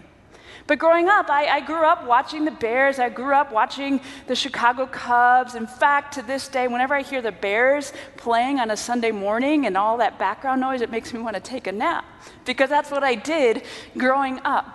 But 0.67 0.79
growing 0.79 1.09
up, 1.09 1.31
I, 1.31 1.47
I, 1.47 1.61
grew 1.61 1.83
up 1.87 2.05
watching 2.05 2.45
the 2.45 2.51
Bears. 2.51 2.99
I 2.99 3.09
grew 3.09 3.33
up 3.33 3.51
watching 3.51 4.03
the 4.27 4.37
Chicago 4.37 4.85
Cubs. 4.85 5.55
In 5.55 5.67
fact, 5.67 6.13
to 6.15 6.23
this 6.23 6.47
day, 6.47 6.69
whenever 6.69 6.95
I 6.95 7.01
hear 7.01 7.23
the 7.23 7.33
Bears 7.33 7.95
playing 8.19 8.61
on 8.61 8.71
a 8.71 8.77
Sunday 8.77 9.11
morning 9.11 9.65
and 9.65 9.79
all 9.79 9.97
that 9.97 10.19
background 10.19 10.61
noise, 10.61 10.83
it 10.83 10.91
makes 10.91 11.15
me 11.15 11.21
want 11.21 11.37
to 11.37 11.41
take 11.41 11.67
a 11.67 11.73
nap 11.73 12.05
because 12.45 12.69
that's 12.69 12.91
what 12.91 13.03
I 13.03 13.15
did 13.15 13.63
growing 13.97 14.41
up. 14.45 14.67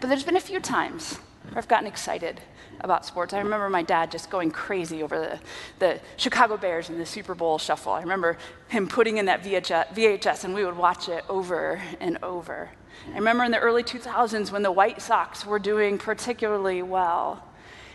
But 0.00 0.08
there's 0.08 0.24
been 0.24 0.36
a 0.36 0.40
few 0.40 0.58
times 0.58 1.18
where 1.48 1.58
I've 1.58 1.68
gotten 1.68 1.86
excited 1.86 2.40
about 2.80 3.04
sports. 3.04 3.32
I 3.34 3.38
remember 3.38 3.68
my 3.68 3.82
dad 3.82 4.10
just 4.10 4.30
going 4.30 4.50
crazy 4.50 5.02
over 5.02 5.18
the, 5.18 5.38
the 5.78 6.00
Chicago 6.16 6.56
Bears 6.56 6.88
and 6.88 7.00
the 7.00 7.06
Super 7.06 7.34
Bowl 7.34 7.58
shuffle. 7.58 7.92
I 7.92 8.00
remember 8.00 8.38
him 8.68 8.88
putting 8.88 9.18
in 9.18 9.26
that 9.26 9.42
VHS, 9.42 10.44
and 10.44 10.54
we 10.54 10.64
would 10.64 10.76
watch 10.76 11.08
it 11.08 11.24
over 11.28 11.80
and 12.00 12.18
over. 12.22 12.70
I 13.12 13.14
remember 13.14 13.44
in 13.44 13.50
the 13.50 13.58
early 13.58 13.82
2000s 13.82 14.52
when 14.52 14.62
the 14.62 14.72
White 14.72 15.02
Sox 15.02 15.44
were 15.44 15.58
doing 15.58 15.98
particularly 15.98 16.82
well. 16.82 17.44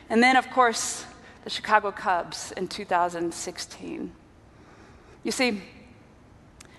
And 0.10 0.22
then, 0.22 0.36
of 0.36 0.50
course, 0.50 1.06
the 1.43 1.50
Chicago 1.50 1.91
Cubs 1.91 2.52
in 2.52 2.68
2016. 2.68 4.12
You 5.24 5.32
see, 5.32 5.62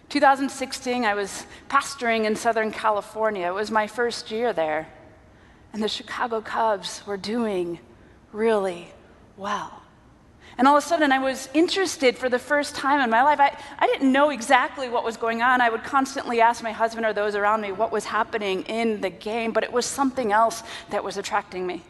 2016, 0.09 1.05
I 1.05 1.15
was 1.15 1.47
pastoring 1.69 2.25
in 2.25 2.37
Southern 2.37 2.71
California. 2.71 3.49
It 3.49 3.55
was 3.55 3.71
my 3.71 3.87
first 3.87 4.31
year 4.31 4.53
there. 4.53 4.89
And 5.77 5.85
the 5.85 5.89
Chicago 5.89 6.41
Cubs 6.41 7.07
were 7.07 7.19
doing 7.19 7.81
really 8.33 8.89
well. 9.37 9.83
And 10.57 10.67
all 10.67 10.79
of 10.79 10.83
a 10.83 10.87
sudden, 10.87 11.13
I 11.13 11.19
was 11.19 11.51
interested 11.53 12.17
for 12.17 12.31
the 12.31 12.39
first 12.39 12.75
time 12.75 13.03
in 13.03 13.11
my 13.11 13.23
life. 13.23 13.39
I, 13.39 13.55
I 13.79 13.87
didn't 13.87 14.11
know 14.11 14.31
exactly 14.31 14.89
what 14.89 15.05
was 15.05 15.19
going 15.19 15.43
on. 15.43 15.61
I 15.61 15.69
would 15.69 15.85
constantly 15.85 16.41
ask 16.41 16.63
my 16.63 16.73
husband 16.73 17.05
or 17.05 17.13
those 17.13 17.35
around 17.35 17.61
me 17.61 17.73
what 17.73 17.93
was 17.93 18.07
happening 18.07 18.63
in 18.63 19.03
the 19.03 19.11
game, 19.11 19.53
but 19.53 19.65
it 19.65 19.71
was 19.71 19.85
something 19.85 20.33
else 20.33 20.63
that 20.89 21.05
was 21.05 21.19
attracting 21.19 21.67
me. 21.67 21.83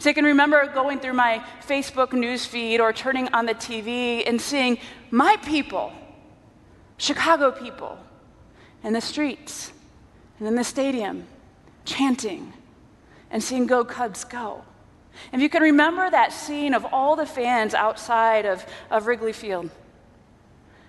So 0.00 0.10
I 0.10 0.12
can 0.12 0.24
remember 0.24 0.66
going 0.66 0.98
through 0.98 1.12
my 1.12 1.44
Facebook 1.64 2.12
news 2.12 2.44
feed 2.44 2.80
or 2.80 2.92
turning 2.92 3.28
on 3.32 3.46
the 3.46 3.54
TV 3.54 4.24
and 4.26 4.40
seeing 4.40 4.78
my 5.12 5.36
people, 5.44 5.92
Chicago 6.98 7.52
people, 7.52 8.00
in 8.82 8.94
the 8.94 9.00
streets 9.00 9.70
and 10.40 10.48
in 10.48 10.56
the 10.56 10.64
stadium, 10.64 11.24
chanting 11.84 12.52
and 13.30 13.42
seeing 13.42 13.66
Go 13.66 13.84
Cubs 13.84 14.24
Go. 14.24 14.62
If 15.32 15.40
you 15.40 15.48
can 15.48 15.62
remember 15.62 16.10
that 16.10 16.32
scene 16.32 16.74
of 16.74 16.84
all 16.92 17.16
the 17.16 17.26
fans 17.26 17.74
outside 17.74 18.44
of, 18.44 18.64
of 18.90 19.06
Wrigley 19.06 19.32
Field, 19.32 19.70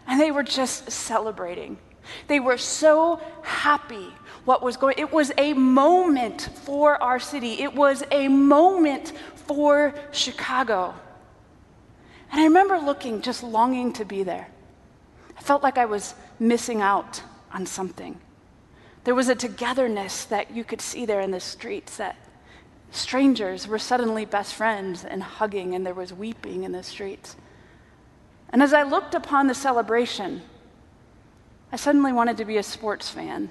and 0.08 0.20
they 0.20 0.32
were 0.32 0.44
just 0.44 0.92
celebrating. 0.92 1.78
They 2.28 2.40
were 2.40 2.58
so 2.58 3.22
happy 3.44 4.14
what 4.46 4.64
was 4.64 4.78
going 4.78 4.96
it 4.98 5.12
was 5.12 5.32
a 5.38 5.54
moment 5.54 6.50
for 6.64 7.02
our 7.04 7.20
city. 7.20 7.62
It 7.62 7.74
was 7.76 8.04
a 8.12 8.30
moment 8.30 9.12
for 9.36 9.94
Chicago. 10.12 10.94
And 12.32 12.40
I 12.40 12.46
remember 12.46 12.78
looking 12.78 13.22
just 13.22 13.44
longing 13.44 13.94
to 13.94 14.06
be 14.06 14.24
there. 14.24 14.48
I 15.38 15.42
felt 15.42 15.64
like 15.64 15.78
I 15.78 15.86
was 15.86 16.16
missing 16.40 16.82
out 16.82 17.22
on 17.54 17.66
something. 17.66 18.20
There 19.04 19.16
was 19.16 19.30
a 19.30 19.36
togetherness 19.36 20.26
that 20.26 20.52
you 20.52 20.64
could 20.64 20.82
see 20.82 21.06
there 21.06 21.22
in 21.22 21.32
the 21.32 21.40
streets 21.40 21.98
that 21.98 22.16
strangers 22.92 23.68
were 23.68 23.80
suddenly 23.80 24.26
best 24.26 24.54
friends 24.54 25.04
and 25.04 25.22
hugging, 25.22 25.76
and 25.76 25.86
there 25.86 25.94
was 25.94 26.14
weeping 26.14 26.64
in 26.64 26.72
the 26.72 26.84
streets. 26.84 27.36
And 28.50 28.64
as 28.64 28.74
I 28.74 28.84
looked 28.84 29.14
upon 29.14 29.48
the 29.48 29.54
celebration, 29.54 30.42
I 31.72 31.76
suddenly 31.76 32.14
wanted 32.14 32.38
to 32.38 32.46
be 32.46 32.58
a 32.58 32.64
sports 32.64 33.10
fan. 33.10 33.50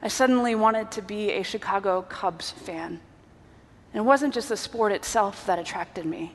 I 0.00 0.08
suddenly 0.08 0.54
wanted 0.54 0.90
to 0.92 1.02
be 1.02 1.30
a 1.32 1.42
Chicago 1.42 2.02
Cubs 2.02 2.50
fan. 2.50 3.00
And 3.92 4.00
it 4.00 4.04
wasn't 4.04 4.34
just 4.34 4.48
the 4.48 4.56
sport 4.56 4.92
itself 4.92 5.46
that 5.46 5.58
attracted 5.58 6.06
me, 6.06 6.32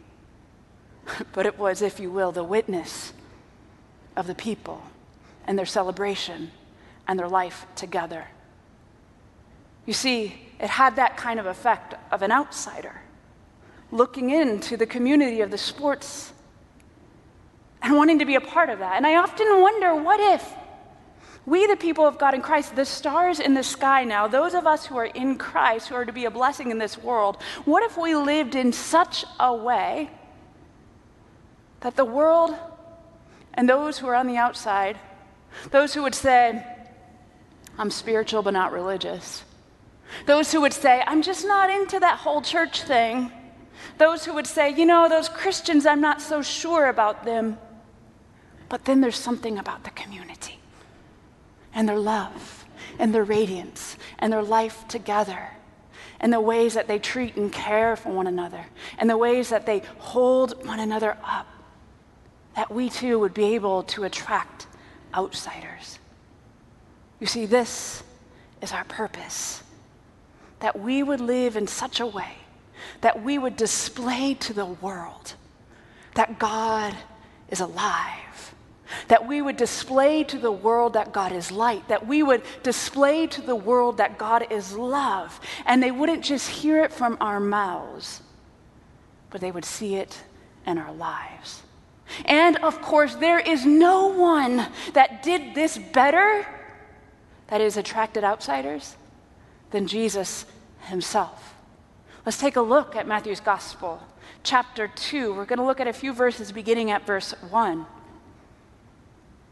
but 1.34 1.46
it 1.46 1.58
was, 1.58 1.82
if 1.82 2.00
you 2.00 2.12
will, 2.12 2.32
the 2.32 2.44
witness 2.44 3.14
of 4.16 4.28
the 4.28 4.36
people 4.36 4.84
and 5.46 5.58
their 5.58 5.66
celebration 5.66 6.52
and 7.08 7.20
their 7.20 7.28
life 7.28 7.66
together. 7.76 8.28
You 9.86 9.94
see, 9.94 10.50
it 10.60 10.70
had 10.70 10.96
that 10.98 11.18
kind 11.18 11.40
of 11.40 11.46
effect 11.46 11.96
of 12.12 12.22
an 12.22 12.32
outsider 12.32 13.02
looking 13.92 14.30
into 14.30 14.78
the 14.78 14.86
community 14.86 15.42
of 15.42 15.52
the 15.52 15.58
sports 15.58 16.32
and 17.82 17.96
wanting 17.96 18.20
to 18.20 18.26
be 18.26 18.36
a 18.36 18.42
part 18.42 18.70
of 18.70 18.80
that. 18.80 18.96
And 18.96 19.06
I 19.06 19.16
often 19.16 19.48
wonder 19.62 19.96
what 19.96 20.20
if 20.20 20.54
we, 21.46 21.66
the 21.66 21.76
people 21.76 22.06
of 22.06 22.20
God 22.20 22.36
in 22.36 22.42
Christ, 22.42 22.76
the 22.76 22.86
stars 22.86 23.40
in 23.40 23.56
the 23.56 23.64
sky 23.64 24.04
now, 24.04 24.28
those 24.28 24.54
of 24.54 24.68
us 24.68 24.86
who 24.86 24.98
are 24.98 25.06
in 25.06 25.38
Christ, 25.38 25.90
who 25.90 25.96
are 25.96 26.06
to 26.06 26.14
be 26.14 26.26
a 26.26 26.32
blessing 26.32 26.70
in 26.70 26.78
this 26.78 26.98
world, 26.98 27.38
what 27.66 27.84
if 27.84 27.98
we 27.98 28.16
lived 28.16 28.54
in 28.54 28.72
such 28.72 29.26
a 29.40 29.54
way 29.54 30.12
that 31.80 31.96
the 31.96 32.06
world 32.06 32.56
and 33.56 33.68
those 33.68 33.98
who 33.98 34.08
are 34.08 34.16
on 34.16 34.28
the 34.28 34.38
outside, 34.38 34.98
those 35.72 35.96
who 35.96 36.04
would 36.04 36.16
say, 36.16 36.64
I'm 37.78 37.90
spiritual 37.90 38.44
but 38.44 38.52
not 38.52 38.72
religious, 38.72 39.44
those 40.26 40.52
who 40.52 40.62
would 40.62 40.74
say, 40.74 41.04
I'm 41.08 41.22
just 41.22 41.46
not 41.46 41.70
into 41.70 42.00
that 42.00 42.20
whole 42.20 42.42
church 42.42 42.84
thing, 42.84 43.32
those 43.98 44.26
who 44.26 44.34
would 44.34 44.48
say, 44.48 44.74
you 44.74 44.86
know, 44.86 45.10
those 45.10 45.30
Christians, 45.30 45.86
I'm 45.86 46.02
not 46.02 46.22
so 46.22 46.42
sure 46.42 46.88
about 46.88 47.24
them. 47.24 47.58
But 48.70 48.86
then 48.86 49.02
there's 49.02 49.18
something 49.18 49.58
about 49.58 49.84
the 49.84 49.90
community 49.92 50.60
and 51.74 51.88
their 51.88 52.00
love 52.00 52.66
and 53.00 53.14
their 53.14 53.24
radiance 53.24 53.98
and 54.20 54.32
their 54.32 54.44
life 54.44 54.88
together 54.88 55.50
and 56.20 56.32
the 56.32 56.40
ways 56.40 56.76
that 56.76 56.88
they 56.88 57.00
treat 57.00 57.36
and 57.36 57.52
care 57.52 57.96
for 57.96 58.10
one 58.12 58.28
another 58.28 58.66
and 58.98 59.10
the 59.10 59.18
ways 59.18 59.50
that 59.50 59.66
they 59.66 59.82
hold 59.98 60.66
one 60.66 60.80
another 60.80 61.18
up, 61.24 61.48
that 62.56 62.72
we 62.72 62.90
too 62.90 63.20
would 63.20 63.34
be 63.34 63.56
able 63.56 63.84
to 63.84 64.04
attract 64.04 64.68
outsiders. 65.14 66.00
You 67.20 67.28
see, 67.28 67.46
this 67.46 68.04
is 68.62 68.72
our 68.72 68.84
purpose 68.86 69.64
that 70.62 70.80
we 70.80 71.04
would 71.04 71.22
live 71.22 71.56
in 71.56 71.68
such 71.68 72.00
a 72.00 72.08
way 72.08 72.36
that 73.02 73.24
we 73.24 73.38
would 73.38 73.56
display 73.56 74.34
to 74.36 74.54
the 74.54 74.66
world 74.66 75.34
that 76.16 76.40
God 76.40 76.96
is 77.50 77.60
alive 77.60 78.32
that 79.08 79.28
we 79.28 79.42
would 79.42 79.58
display 79.58 80.24
to 80.24 80.38
the 80.38 80.52
world 80.52 80.94
that 80.94 81.12
God 81.12 81.32
is 81.32 81.52
light, 81.52 81.88
that 81.88 82.08
we 82.08 82.24
would 82.24 82.44
display 82.64 83.28
to 83.28 83.42
the 83.42 83.56
world 83.56 83.98
that 83.98 84.18
God 84.18 84.48
is 84.52 84.74
love, 84.74 85.40
and 85.66 85.82
they 85.82 85.92
wouldn't 85.92 86.24
just 86.24 86.50
hear 86.50 86.84
it 86.84 86.92
from 86.92 87.18
our 87.22 87.40
mouths, 87.40 88.22
but 89.30 89.42
they 89.42 89.52
would 89.52 89.66
see 89.66 89.96
it 89.96 90.22
in 90.66 90.78
our 90.78 90.94
lives. 90.94 91.64
And 92.26 92.58
of 92.58 92.82
course, 92.82 93.16
there 93.16 93.40
is 93.40 93.66
no 93.66 94.08
one 94.08 94.68
that 94.94 95.24
did 95.24 95.56
this 95.56 95.78
better, 95.78 96.46
that 97.48 97.62
is, 97.62 97.78
attracted 97.78 98.24
outsiders, 98.24 98.96
than 99.72 99.88
Jesus 99.88 100.46
himself. 100.82 101.56
Let's 102.26 102.38
take 102.38 102.56
a 102.56 102.62
look 102.62 102.96
at 102.96 103.08
Matthew's 103.08 103.40
Gospel, 103.40 104.02
chapter 104.44 104.88
2. 104.88 105.34
We're 105.34 105.46
going 105.46 105.60
to 105.60 105.66
look 105.66 105.80
at 105.80 105.88
a 105.88 105.94
few 105.94 106.14
verses 106.14 106.52
beginning 106.52 106.92
at 106.92 107.06
verse 107.06 107.34
1. 107.50 107.86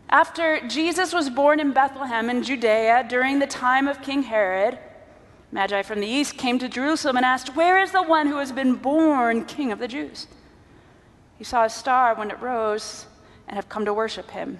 After 0.10 0.68
Jesus 0.68 1.14
was 1.14 1.30
born 1.30 1.60
in 1.60 1.72
Bethlehem 1.72 2.30
in 2.30 2.44
Judea 2.44 3.06
during 3.08 3.40
the 3.40 3.48
time 3.48 3.88
of 3.88 4.02
King 4.02 4.24
Herod, 4.24 4.78
Magi 5.52 5.82
from 5.82 6.00
the 6.00 6.08
east 6.08 6.38
came 6.38 6.60
to 6.60 6.70
Jerusalem 6.70 7.18
and 7.18 7.26
asked, 7.26 7.56
Where 7.56 7.82
is 7.82 7.92
the 7.92 8.04
one 8.04 8.28
who 8.28 8.38
has 8.38 8.52
been 8.52 8.76
born 8.76 9.46
king 9.46 9.72
of 9.72 9.80
the 9.80 9.88
Jews? 9.88 10.28
He 11.38 11.44
saw 11.44 11.64
a 11.64 11.70
star 11.70 12.14
when 12.16 12.30
it 12.30 12.40
rose 12.40 13.08
and 13.48 13.56
have 13.56 13.70
come 13.70 13.86
to 13.86 13.94
worship 13.94 14.30
him. 14.32 14.60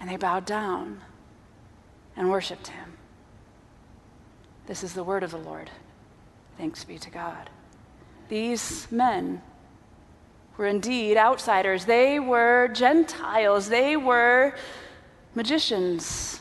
and 0.00 0.08
they 0.08 0.16
bowed 0.16 0.46
down 0.46 1.00
and 2.16 2.30
worshiped 2.30 2.68
him. 2.68 2.96
This 4.66 4.82
is 4.82 4.94
the 4.94 5.04
word 5.04 5.22
of 5.22 5.30
the 5.30 5.38
Lord. 5.38 5.70
Thanks 6.56 6.84
be 6.84 6.98
to 6.98 7.10
God. 7.10 7.50
These 8.28 8.90
men 8.90 9.42
were 10.56 10.66
indeed 10.66 11.16
outsiders. 11.16 11.84
They 11.84 12.20
were 12.20 12.68
Gentiles. 12.68 13.68
They 13.68 13.96
were 13.96 14.54
magicians, 15.34 16.40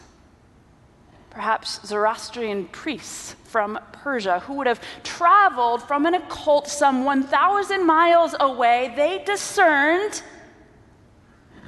perhaps 1.30 1.80
Zoroastrian 1.86 2.66
priests 2.68 3.36
from 3.46 3.80
Persia 3.92 4.40
who 4.42 4.56
would 4.56 4.68
have 4.68 4.82
traveled 5.04 5.82
from 5.84 6.06
an 6.06 6.16
occult 6.16 6.68
some 6.68 7.04
1,000 7.04 7.86
miles 7.86 8.36
away. 8.40 8.94
They 8.96 9.24
discerned, 9.24 10.22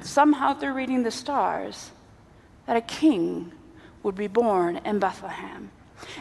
somehow 0.03 0.53
through 0.53 0.73
reading 0.73 1.03
the 1.03 1.11
stars, 1.11 1.91
that 2.65 2.75
a 2.75 2.81
king 2.81 3.51
would 4.03 4.15
be 4.15 4.27
born 4.27 4.77
in 4.85 4.99
Bethlehem. 4.99 5.71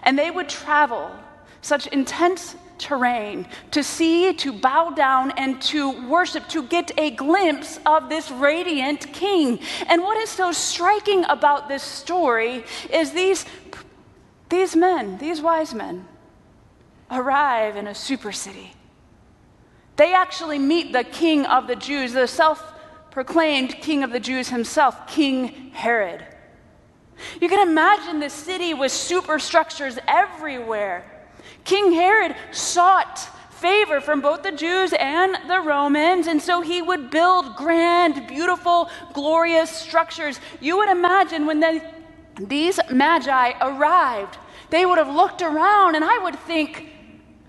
And 0.03 0.19
they 0.19 0.31
would 0.31 0.49
travel 0.49 1.11
such 1.63 1.87
intense 1.89 2.57
terrain, 2.79 3.47
to 3.71 3.85
see, 3.85 4.33
to 4.33 4.53
bow 4.53 4.91
down, 4.91 5.31
and 5.33 5.61
to 5.61 6.09
worship, 6.09 6.49
to 6.49 6.63
get 6.63 6.91
a 6.99 7.11
glimpse 7.11 7.79
of 7.85 8.09
this 8.09 8.31
radiant 8.31 9.13
king. 9.13 9.61
And 9.87 10.03
what 10.03 10.17
is 10.17 10.31
so 10.31 10.53
striking 10.53 11.25
about 11.27 11.69
this 11.69 11.83
story 11.83 12.65
is 12.91 13.13
these, 13.13 13.45
these 14.49 14.75
men, 14.75 15.19
these 15.19 15.43
wise 15.43 15.75
men, 15.75 16.07
arrive 17.11 17.77
in 17.77 17.87
a 17.87 17.95
super 17.95 18.33
city. 18.33 18.73
They 19.97 20.15
actually 20.15 20.59
meet 20.59 20.93
the 20.95 21.05
king 21.05 21.45
of 21.45 21.67
the 21.67 21.77
Jews, 21.77 22.15
the 22.15 22.27
self 22.27 22.73
proclaimed 23.11 23.77
king 23.81 24.03
of 24.03 24.11
the 24.11 24.21
Jews 24.21 24.49
himself, 24.49 25.07
King 25.07 25.71
Herod. 25.73 26.25
You 27.41 27.49
can 27.49 27.67
imagine 27.67 28.21
the 28.21 28.31
city 28.31 28.73
with 28.73 28.93
superstructures 28.93 29.99
everywhere. 30.09 31.05
King 31.65 31.93
Herod 31.93 32.35
sought 32.51 33.19
favor 33.51 34.01
from 34.01 34.23
both 34.23 34.43
the 34.43 34.53
Jews 34.53 34.95
and 34.99 35.37
the 35.49 35.61
Romans, 35.61 36.27
and 36.27 36.41
so 36.41 36.63
he 36.63 36.81
would 36.81 37.11
build 37.11 37.57
grand, 37.57 38.27
beautiful, 38.27 38.89
glorious 39.13 39.71
structures. 39.71 40.41
You 40.61 40.79
would 40.79 40.89
imagine 40.89 41.45
when 41.47 41.83
these 42.39 42.81
magi 42.91 43.53
arrived, 43.61 44.39
they 44.71 44.87
would 44.87 44.99
have 44.99 45.15
looked 45.15 45.43
around 45.43 45.95
and 45.95 46.05
I 46.05 46.19
would 46.19 46.39
think 46.39 46.89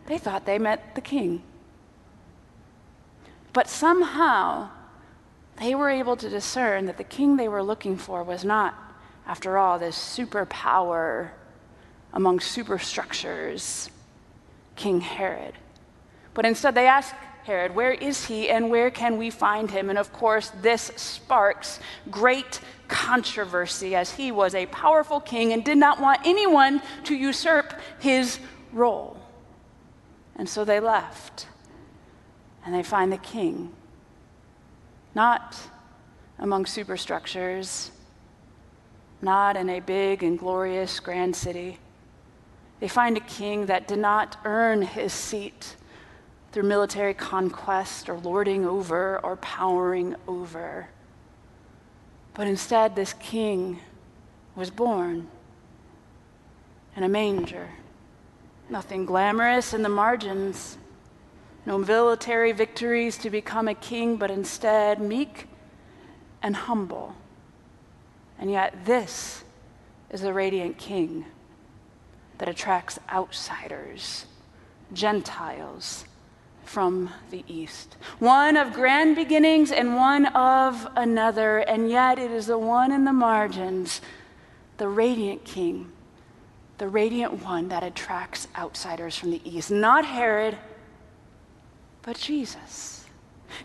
they 0.08 0.18
thought 0.18 0.46
they 0.46 0.60
met 0.60 0.96
the 0.96 1.02
king. 1.02 1.44
But 3.54 3.70
somehow 3.70 4.70
they 5.62 5.76
were 5.76 5.90
able 5.90 6.16
to 6.18 6.28
discern 6.28 6.86
that 6.86 6.98
the 6.98 7.04
king 7.04 7.38
they 7.38 7.48
were 7.48 7.62
looking 7.62 7.96
for 7.96 8.24
was 8.24 8.44
not, 8.44 8.74
after 9.28 9.58
all, 9.58 9.78
this 9.78 9.96
superpower 9.96 11.30
among 12.14 12.40
superstructures, 12.40 13.90
King 14.76 15.02
Herod. 15.02 15.54
But 16.34 16.46
instead, 16.46 16.74
they 16.74 16.88
asked 16.88 17.14
Herod, 17.44 17.76
Where 17.76 17.92
is 17.92 18.26
he 18.26 18.50
and 18.50 18.70
where 18.70 18.90
can 18.90 19.18
we 19.18 19.30
find 19.30 19.70
him? 19.70 19.90
And 19.90 20.00
of 20.00 20.12
course, 20.12 20.52
this 20.62 20.92
sparks 20.96 21.80
great 22.10 22.60
controversy 22.88 23.96
as 23.96 24.12
he 24.12 24.32
was 24.32 24.56
a 24.56 24.66
powerful 24.68 25.20
king 25.20 25.54
and 25.54 25.64
did 25.64 25.78
not 25.78 26.00
want 26.02 26.22
anyone 26.26 26.82
to 27.06 27.16
usurp 27.16 27.74
his 28.00 28.40
role. 28.74 29.18
And 30.36 30.50
so 30.50 30.66
they 30.66 30.80
left 30.80 31.48
and 32.66 32.74
they 32.74 32.84
find 32.84 33.12
the 33.12 33.18
king, 33.18 33.74
not 35.14 35.58
among 36.40 36.66
superstructures, 36.66 37.92
not 39.22 39.56
in 39.56 39.70
a 39.70 39.80
big 39.80 40.24
and 40.24 40.40
glorious 40.40 41.00
grand 41.00 41.36
city. 41.36 41.78
They 42.80 42.88
find 42.88 43.16
a 43.16 43.22
king 43.22 43.68
that 43.68 43.88
did 43.88 44.00
not 44.00 44.38
earn 44.44 44.82
his 44.82 45.14
seat 45.14 45.76
through 46.52 46.64
military 46.64 47.14
conquest 47.14 48.10
or 48.10 48.18
lording 48.18 48.66
over 48.66 49.20
or 49.24 49.38
powering 49.38 50.16
over. 50.28 50.90
But 52.34 52.48
instead, 52.48 52.96
this 52.96 53.14
king 53.14 53.80
was 54.56 54.70
born 54.70 55.28
in 56.96 57.04
a 57.04 57.10
manger. 57.10 57.70
Nothing 58.70 59.06
glamorous 59.06 59.74
in 59.74 59.82
the 59.82 59.90
margins, 59.90 60.78
no 61.72 61.78
military 61.78 62.52
victories 62.52 63.18
to 63.18 63.30
become 63.30 63.70
a 63.70 63.74
king, 63.74 64.18
but 64.18 64.30
instead 64.30 65.00
meek 65.00 65.48
and 66.44 66.54
humble. 66.54 67.16
And 68.38 68.52
yet, 68.52 68.84
this 68.84 69.46
is 70.10 70.20
the 70.20 70.34
radiant 70.34 70.78
king 70.78 71.24
that 72.40 72.50
attracts 72.50 73.00
outsiders, 73.10 74.26
Gentiles 74.92 76.04
from 76.66 77.10
the 77.30 77.46
east. 77.48 77.96
One 78.20 78.58
of 78.58 78.74
grand 78.74 79.16
beginnings 79.16 79.72
and 79.72 79.96
one 79.96 80.26
of 80.26 80.86
another, 80.98 81.60
and 81.60 81.90
yet 81.90 82.20
it 82.20 82.32
is 82.32 82.48
the 82.48 82.58
one 82.58 82.92
in 82.92 83.06
the 83.06 83.14
margins, 83.14 84.02
the 84.76 84.90
radiant 84.90 85.46
king, 85.46 85.90
the 86.80 86.90
radiant 86.90 87.46
one 87.46 87.70
that 87.70 87.82
attracts 87.82 88.50
outsiders 88.58 89.16
from 89.16 89.32
the 89.32 89.42
east. 89.50 89.72
Not 89.72 90.04
Herod 90.04 90.58
but 92.04 92.18
Jesus. 92.18 93.06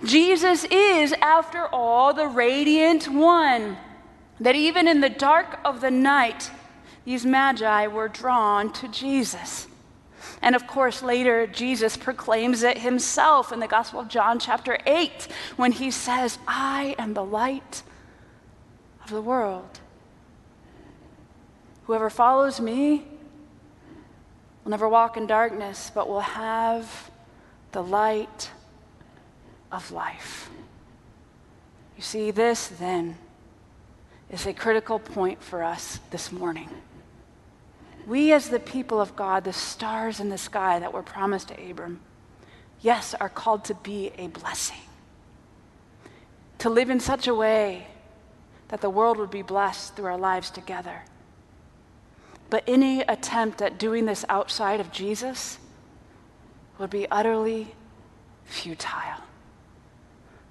Jesus 0.05 0.65
is, 0.65 1.13
after 1.23 1.67
all, 1.67 2.13
the 2.13 2.29
radiant 2.29 3.09
one. 3.09 3.79
That 4.41 4.55
even 4.55 4.87
in 4.87 5.01
the 5.01 5.09
dark 5.09 5.59
of 5.65 5.81
the 5.81 5.91
night, 5.91 6.51
these 7.05 7.25
magi 7.25 7.87
were 7.87 8.09
drawn 8.09 8.73
to 8.75 8.89
Jesus. 8.89 9.67
And 10.43 10.55
of 10.55 10.67
course, 10.67 11.03
later, 11.03 11.47
Jesus 11.47 11.97
proclaims 11.97 12.63
it 12.63 12.79
himself 12.79 13.53
in 13.53 13.61
the 13.61 13.67
Gospel 13.67 14.01
of 14.01 14.09
John, 14.09 14.39
chapter 14.39 14.79
8, 14.87 15.29
when 15.57 15.73
he 15.73 15.91
says, 15.91 16.39
I 16.47 16.95
am 16.99 17.15
the 17.15 17.25
light 17.25 17.83
of 19.03 19.11
the 19.11 19.23
world. 19.23 19.81
Whoever 21.85 22.11
follows 22.11 22.61
me 22.61 23.05
will 24.65 24.71
never 24.71 24.89
walk 24.89 25.17
in 25.17 25.27
darkness, 25.27 25.91
but 25.95 26.09
will 26.09 26.21
have 26.21 27.11
the 27.77 27.83
light 27.83 28.51
of 29.71 29.91
life. 29.91 30.49
You 31.95 32.03
see, 32.03 32.31
this 32.31 32.69
then 32.69 33.19
is 34.31 34.47
a 34.47 34.55
critical 34.55 34.99
point 34.99 35.43
for 35.43 35.63
us 35.63 36.01
this 36.11 36.33
morning. 36.33 36.71
We, 38.07 38.33
as 38.33 38.49
the 38.49 38.61
people 38.61 38.99
of 38.99 39.15
God, 39.15 39.45
the 39.45 39.53
stars 39.53 40.21
in 40.21 40.31
the 40.31 40.39
sky 40.39 40.79
that 40.79 40.95
were 40.95 41.03
promised 41.03 41.49
to 41.49 41.71
Abram, 41.71 42.01
yes, 42.81 43.13
are 43.13 43.29
called 43.29 43.67
to 43.67 43.75
be 43.75 44.11
a 44.17 44.29
blessing. 44.29 44.81
To 46.61 46.71
live 46.71 46.89
in 46.89 46.99
such 46.99 47.27
a 47.27 47.35
way 47.35 47.89
that 48.69 48.81
the 48.81 48.89
world 48.89 49.19
would 49.19 49.31
be 49.31 49.43
blessed 49.43 49.97
through 49.97 50.07
our 50.07 50.17
lives 50.17 50.49
together. 50.49 51.03
But 52.49 52.65
any 52.67 53.03
attempt 53.03 53.61
at 53.61 53.79
doing 53.79 54.07
this 54.07 54.25
outside 54.31 54.81
of 54.81 54.93
Jesus 54.93 55.59
would 56.79 56.91
be 56.91 57.07
utterly 57.11 57.75
futile. 58.45 59.23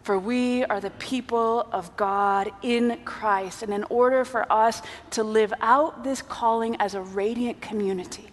For 0.04 0.20
we 0.20 0.64
are 0.66 0.80
the 0.80 0.92
people 0.92 1.68
of 1.72 1.98
God 1.98 2.52
in 2.62 3.00
Christ. 3.06 3.64
And 3.64 3.74
in 3.74 3.84
order 3.86 4.24
for 4.24 4.52
us 4.52 4.84
to 5.12 5.24
live 5.24 5.52
out 5.62 6.04
this 6.04 6.22
calling 6.22 6.76
as 6.76 6.94
a 6.94 7.02
radiant 7.02 7.60
community, 7.60 8.28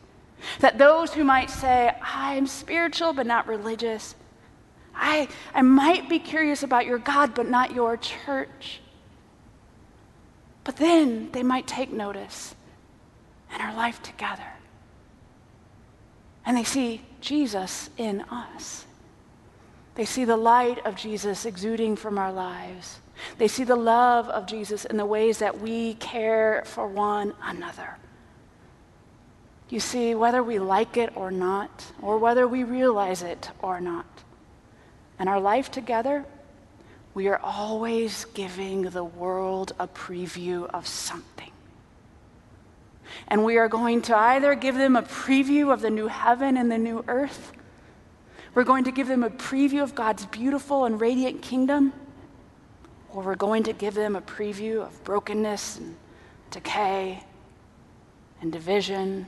that 0.61 0.76
those 0.76 1.14
who 1.14 1.24
might 1.24 1.49
say, 1.49 1.95
I'm 2.03 2.47
spiritual 2.47 3.14
but 3.14 3.26
not 3.26 3.47
religious, 3.47 4.14
I, 4.95 5.28
I 5.55 5.62
might 5.62 6.11
be 6.11 6.18
curious 6.18 6.62
about 6.62 6.84
your 6.84 6.99
God 6.99 7.34
but 7.34 7.49
not 7.49 7.74
your 7.74 7.97
church. 7.97 8.80
But 10.64 10.76
then 10.76 11.30
they 11.32 11.43
might 11.43 11.66
take 11.66 11.90
notice 11.90 12.55
in 13.55 13.61
our 13.61 13.74
life 13.74 14.03
together. 14.03 14.45
And 16.45 16.57
they 16.57 16.64
see 16.64 17.03
Jesus 17.22 17.88
in 17.96 18.20
us. 18.22 18.84
They 19.94 20.04
see 20.04 20.24
the 20.24 20.36
light 20.36 20.84
of 20.84 20.96
Jesus 20.96 21.46
exuding 21.46 21.96
from 21.96 22.18
our 22.18 22.32
lives. 22.32 22.98
They 23.38 23.48
see 23.48 23.64
the 23.64 23.76
love 23.76 24.28
of 24.28 24.46
Jesus 24.46 24.84
in 24.84 24.96
the 24.96 25.06
ways 25.06 25.38
that 25.38 25.60
we 25.60 25.94
care 25.94 26.62
for 26.66 26.86
one 26.86 27.32
another. 27.42 27.96
You 29.68 29.80
see, 29.80 30.14
whether 30.14 30.42
we 30.42 30.58
like 30.58 30.98
it 30.98 31.16
or 31.16 31.30
not, 31.30 31.86
or 32.02 32.18
whether 32.18 32.46
we 32.46 32.64
realize 32.64 33.22
it 33.22 33.50
or 33.60 33.80
not, 33.80 34.06
in 35.18 35.28
our 35.28 35.40
life 35.40 35.70
together, 35.70 36.26
we 37.14 37.28
are 37.28 37.38
always 37.38 38.24
giving 38.34 38.82
the 38.82 39.04
world 39.04 39.72
a 39.78 39.86
preview 39.86 40.68
of 40.70 40.86
something. 40.86 41.41
And 43.28 43.44
we 43.44 43.58
are 43.58 43.68
going 43.68 44.02
to 44.02 44.16
either 44.16 44.54
give 44.54 44.76
them 44.76 44.96
a 44.96 45.02
preview 45.02 45.72
of 45.72 45.80
the 45.80 45.90
new 45.90 46.08
heaven 46.08 46.56
and 46.56 46.70
the 46.70 46.78
new 46.78 47.04
earth, 47.08 47.52
we're 48.54 48.64
going 48.64 48.84
to 48.84 48.92
give 48.92 49.08
them 49.08 49.22
a 49.22 49.30
preview 49.30 49.82
of 49.82 49.94
God's 49.94 50.26
beautiful 50.26 50.84
and 50.84 51.00
radiant 51.00 51.40
kingdom, 51.40 51.92
or 53.10 53.22
we're 53.22 53.34
going 53.34 53.62
to 53.62 53.72
give 53.72 53.94
them 53.94 54.14
a 54.14 54.20
preview 54.20 54.82
of 54.82 55.02
brokenness 55.04 55.78
and 55.78 55.96
decay 56.50 57.24
and 58.42 58.52
division 58.52 59.26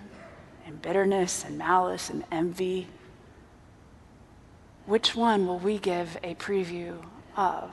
and 0.67 0.81
bitterness 0.83 1.45
and 1.45 1.57
malice 1.57 2.11
and 2.11 2.25
envy. 2.31 2.87
Which 4.87 5.15
one 5.15 5.47
will 5.47 5.59
we 5.59 5.79
give 5.79 6.19
a 6.23 6.35
preview 6.35 7.03
of? 7.37 7.71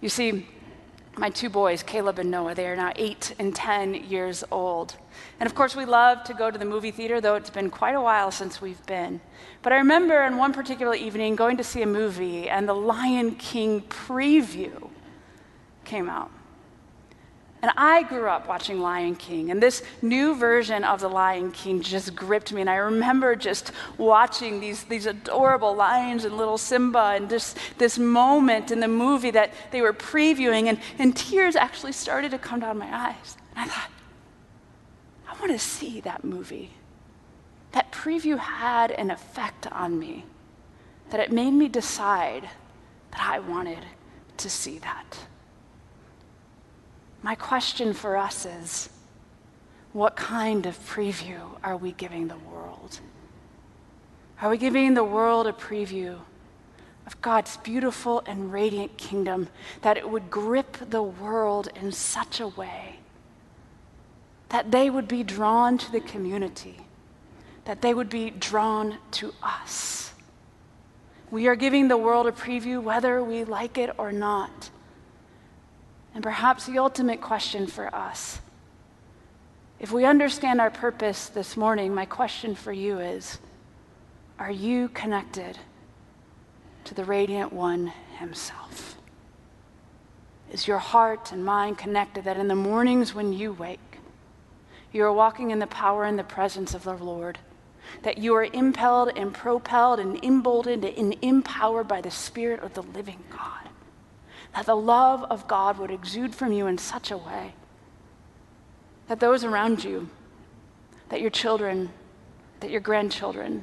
You 0.00 0.08
see, 0.08 0.46
my 1.18 1.30
two 1.30 1.48
boys, 1.48 1.82
Caleb 1.82 2.18
and 2.18 2.30
Noah, 2.30 2.54
they 2.54 2.66
are 2.66 2.76
now 2.76 2.92
eight 2.96 3.34
and 3.38 3.54
10 3.54 3.94
years 3.94 4.44
old. 4.50 4.96
And 5.40 5.46
of 5.46 5.54
course, 5.54 5.74
we 5.74 5.86
love 5.86 6.24
to 6.24 6.34
go 6.34 6.50
to 6.50 6.58
the 6.58 6.64
movie 6.64 6.90
theater, 6.90 7.20
though 7.20 7.36
it's 7.36 7.48
been 7.48 7.70
quite 7.70 7.94
a 7.94 8.00
while 8.00 8.30
since 8.30 8.60
we've 8.60 8.84
been. 8.86 9.20
But 9.62 9.72
I 9.72 9.76
remember 9.76 10.20
on 10.22 10.36
one 10.36 10.52
particular 10.52 10.94
evening 10.94 11.34
going 11.34 11.56
to 11.56 11.64
see 11.64 11.82
a 11.82 11.86
movie, 11.86 12.50
and 12.50 12.68
the 12.68 12.74
Lion 12.74 13.36
King 13.36 13.80
preview 13.82 14.90
came 15.84 16.10
out. 16.10 16.30
And 17.62 17.72
I 17.76 18.02
grew 18.02 18.28
up 18.28 18.46
watching 18.46 18.80
Lion 18.80 19.16
King, 19.16 19.50
and 19.50 19.62
this 19.62 19.82
new 20.02 20.36
version 20.36 20.84
of 20.84 21.00
The 21.00 21.08
Lion 21.08 21.50
King 21.52 21.80
just 21.80 22.14
gripped 22.14 22.52
me. 22.52 22.60
And 22.60 22.68
I 22.68 22.76
remember 22.76 23.34
just 23.34 23.72
watching 23.96 24.60
these, 24.60 24.84
these 24.84 25.06
adorable 25.06 25.74
lions 25.74 26.24
and 26.24 26.36
little 26.36 26.58
Simba, 26.58 27.14
and 27.16 27.30
just 27.30 27.58
this 27.78 27.98
moment 27.98 28.70
in 28.70 28.80
the 28.80 28.88
movie 28.88 29.30
that 29.30 29.52
they 29.70 29.80
were 29.80 29.94
previewing, 29.94 30.68
and, 30.68 30.78
and 30.98 31.16
tears 31.16 31.56
actually 31.56 31.92
started 31.92 32.30
to 32.32 32.38
come 32.38 32.60
down 32.60 32.78
my 32.78 32.94
eyes. 32.94 33.36
And 33.54 33.70
I 33.70 33.72
thought, 33.72 33.90
I 35.26 35.40
want 35.40 35.52
to 35.52 35.58
see 35.58 36.00
that 36.02 36.24
movie. 36.24 36.70
That 37.72 37.90
preview 37.90 38.38
had 38.38 38.90
an 38.90 39.10
effect 39.10 39.66
on 39.68 39.98
me, 39.98 40.24
that 41.10 41.20
it 41.20 41.32
made 41.32 41.52
me 41.52 41.68
decide 41.68 42.48
that 43.12 43.20
I 43.20 43.38
wanted 43.38 43.84
to 44.36 44.50
see 44.50 44.78
that. 44.78 45.18
My 47.22 47.34
question 47.34 47.92
for 47.92 48.16
us 48.16 48.46
is 48.46 48.88
what 49.92 50.16
kind 50.16 50.66
of 50.66 50.78
preview 50.78 51.40
are 51.64 51.76
we 51.76 51.92
giving 51.92 52.28
the 52.28 52.38
world? 52.38 53.00
Are 54.40 54.50
we 54.50 54.58
giving 54.58 54.94
the 54.94 55.04
world 55.04 55.46
a 55.46 55.52
preview 55.52 56.18
of 57.06 57.20
God's 57.22 57.56
beautiful 57.58 58.22
and 58.26 58.52
radiant 58.52 58.98
kingdom 58.98 59.48
that 59.82 59.96
it 59.96 60.08
would 60.08 60.30
grip 60.30 60.76
the 60.90 61.02
world 61.02 61.68
in 61.80 61.92
such 61.92 62.40
a 62.40 62.48
way 62.48 62.98
that 64.48 64.70
they 64.70 64.90
would 64.90 65.08
be 65.08 65.22
drawn 65.22 65.76
to 65.78 65.90
the 65.90 66.00
community, 66.00 66.76
that 67.64 67.82
they 67.82 67.92
would 67.92 68.08
be 68.08 68.30
drawn 68.30 68.98
to 69.10 69.32
us. 69.42 70.12
We 71.30 71.48
are 71.48 71.56
giving 71.56 71.88
the 71.88 71.96
world 71.96 72.26
a 72.26 72.32
preview 72.32 72.82
whether 72.82 73.22
we 73.22 73.44
like 73.44 73.78
it 73.78 73.90
or 73.98 74.12
not. 74.12 74.70
And 76.16 76.22
perhaps 76.22 76.64
the 76.64 76.78
ultimate 76.78 77.20
question 77.20 77.66
for 77.66 77.94
us 77.94 78.40
if 79.78 79.92
we 79.92 80.06
understand 80.06 80.62
our 80.62 80.70
purpose 80.70 81.28
this 81.28 81.58
morning, 81.58 81.94
my 81.94 82.06
question 82.06 82.54
for 82.54 82.72
you 82.72 83.00
is 83.00 83.38
Are 84.38 84.50
you 84.50 84.88
connected 84.88 85.58
to 86.84 86.94
the 86.94 87.04
Radiant 87.04 87.52
One 87.52 87.92
Himself? 88.18 88.96
Is 90.50 90.66
your 90.66 90.78
heart 90.78 91.32
and 91.32 91.44
mind 91.44 91.76
connected 91.76 92.24
that 92.24 92.38
in 92.38 92.48
the 92.48 92.54
mornings 92.54 93.14
when 93.14 93.34
you 93.34 93.52
wake, 93.52 93.98
you 94.92 95.04
are 95.04 95.12
walking 95.12 95.50
in 95.50 95.58
the 95.58 95.66
power 95.66 96.04
and 96.04 96.18
the 96.18 96.24
presence 96.24 96.72
of 96.72 96.84
the 96.84 96.94
Lord? 96.94 97.38
That 98.04 98.16
you 98.16 98.34
are 98.36 98.44
impelled 98.44 99.12
and 99.14 99.34
propelled 99.34 100.00
and 100.00 100.24
emboldened 100.24 100.86
and 100.86 101.14
empowered 101.20 101.86
by 101.86 102.00
the 102.00 102.10
Spirit 102.10 102.62
of 102.62 102.72
the 102.72 102.82
living 102.82 103.22
God? 103.30 103.65
That 104.56 104.66
the 104.66 104.74
love 104.74 105.22
of 105.24 105.46
God 105.46 105.78
would 105.78 105.90
exude 105.90 106.34
from 106.34 106.50
you 106.50 106.66
in 106.66 106.78
such 106.78 107.10
a 107.10 107.16
way 107.18 107.52
that 109.06 109.20
those 109.20 109.44
around 109.44 109.84
you, 109.84 110.08
that 111.10 111.20
your 111.20 111.30
children, 111.30 111.90
that 112.60 112.70
your 112.70 112.80
grandchildren, 112.80 113.62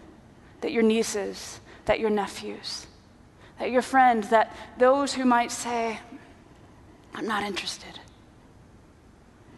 that 0.62 0.72
your 0.72 0.84
nieces, 0.84 1.60
that 1.86 2.00
your 2.00 2.10
nephews, 2.10 2.88
that 3.60 3.72
your 3.72 3.82
friends, 3.82 4.30
that 4.30 4.56
those 4.78 5.16
who 5.16 5.26
might 5.26 5.52
say, 5.52 6.00
I'm 7.14 7.28
not 7.28 7.44
interested. 7.44 8.00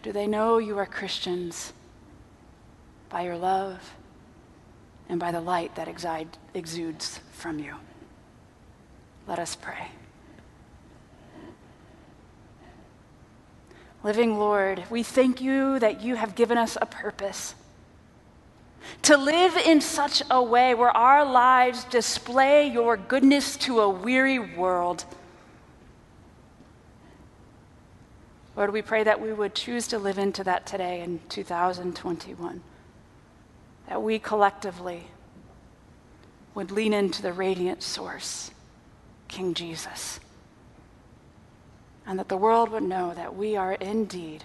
Do 0.02 0.12
they 0.12 0.28
know 0.28 0.58
you 0.58 0.78
are 0.80 0.86
Christians 0.86 1.74
by 3.10 3.24
your 3.24 3.38
love 3.38 3.94
and 5.10 5.20
by 5.20 5.32
the 5.32 5.42
light 5.42 5.76
that 5.76 5.90
exudes 6.54 7.20
from 7.34 7.60
you? 7.60 7.76
Let 9.28 9.38
us 9.38 9.56
pray. 9.56 9.90
Living 14.06 14.38
Lord, 14.38 14.84
we 14.92 15.02
thank 15.02 15.42
you 15.42 15.80
that 15.80 16.02
you 16.02 16.14
have 16.14 16.36
given 16.36 16.60
us 16.60 16.78
a 16.80 16.86
purpose. 16.86 17.56
To 19.02 19.18
live 19.18 19.58
in 19.58 19.82
such 19.82 20.22
a 20.30 20.44
way 20.44 20.76
where 20.76 20.96
our 20.96 21.26
lives 21.26 21.86
display 21.86 22.68
your 22.68 22.98
goodness 22.98 23.58
to 23.58 23.80
a 23.80 23.90
weary 23.90 24.38
world. 24.38 25.06
Lord, 28.56 28.72
we 28.72 28.84
pray 28.84 29.04
that 29.04 29.20
we 29.20 29.34
would 29.34 29.56
choose 29.56 29.88
to 29.88 29.98
live 29.98 30.20
into 30.20 30.44
that 30.44 30.68
today 30.68 31.02
in 31.02 31.20
2021. 31.30 32.62
That 33.90 34.04
we 34.04 34.20
collectively 34.20 35.08
would 36.54 36.70
lean 36.70 36.94
into 36.94 37.24
the 37.24 37.34
radiant 37.34 37.82
source, 37.82 38.52
King 39.28 39.56
Jesus 39.56 40.20
and 42.06 42.20
that 42.20 42.30
the 42.30 42.38
world 42.38 42.70
would 42.70 42.84
know 42.84 43.14
that 43.14 43.36
we 43.36 43.56
are 43.56 43.74
indeed 43.74 44.44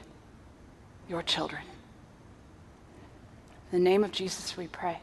your 1.08 1.22
children. 1.22 1.62
In 3.72 3.78
the 3.78 3.90
name 3.90 4.02
of 4.04 4.12
Jesus, 4.12 4.56
we 4.56 4.66
pray. 4.66 4.98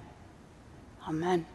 Amen. 1.08 1.46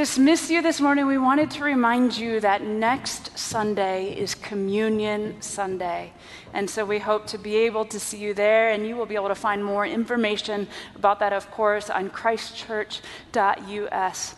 Dismiss 0.00 0.48
you 0.48 0.62
this 0.62 0.80
morning, 0.80 1.06
we 1.06 1.18
wanted 1.18 1.50
to 1.50 1.62
remind 1.62 2.16
you 2.16 2.40
that 2.40 2.62
next 2.62 3.38
Sunday 3.38 4.18
is 4.18 4.34
Communion 4.34 5.36
Sunday. 5.42 6.14
And 6.54 6.70
so 6.70 6.86
we 6.86 6.98
hope 6.98 7.26
to 7.26 7.36
be 7.36 7.56
able 7.56 7.84
to 7.84 8.00
see 8.00 8.16
you 8.16 8.32
there, 8.32 8.70
and 8.70 8.86
you 8.86 8.96
will 8.96 9.04
be 9.04 9.16
able 9.16 9.28
to 9.28 9.34
find 9.34 9.62
more 9.62 9.84
information 9.84 10.68
about 10.96 11.20
that, 11.20 11.34
of 11.34 11.50
course, 11.50 11.90
on 11.90 12.08
christchurch.us. 12.08 14.34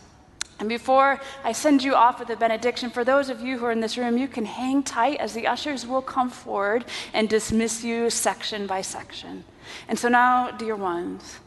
And 0.59 0.67
before 0.67 1.21
I 1.45 1.53
send 1.53 1.81
you 1.81 1.95
off 1.95 2.19
with 2.19 2.29
a 2.29 2.35
benediction, 2.35 2.89
for 2.89 3.05
those 3.05 3.29
of 3.29 3.39
you 3.39 3.57
who 3.57 3.65
are 3.65 3.71
in 3.71 3.79
this 3.79 3.97
room, 3.97 4.17
you 4.17 4.27
can 4.27 4.43
hang 4.43 4.83
tight 4.83 5.21
as 5.21 5.33
the 5.33 5.47
ushers 5.47 5.87
will 5.87 6.01
come 6.01 6.29
forward 6.29 6.83
and 7.13 7.29
dismiss 7.29 7.85
you 7.85 8.09
section 8.09 8.67
by 8.67 8.81
section. 8.81 9.45
And 9.87 9.97
so 9.97 10.09
now, 10.09 10.51
dear 10.51 10.75
ones, 10.75 11.39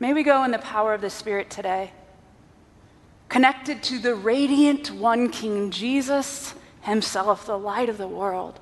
may 0.00 0.12
we 0.12 0.24
go 0.24 0.42
in 0.42 0.50
the 0.50 0.58
power 0.58 0.92
of 0.92 1.02
the 1.02 1.10
Spirit 1.10 1.50
today 1.50 1.92
connected 3.28 3.82
to 3.84 3.98
the 3.98 4.14
radiant 4.14 4.90
one 4.90 5.30
King 5.30 5.70
Jesus 5.70 6.54
himself, 6.82 7.46
the 7.46 7.58
light 7.58 7.88
of 7.88 7.98
the 7.98 8.08
world, 8.08 8.60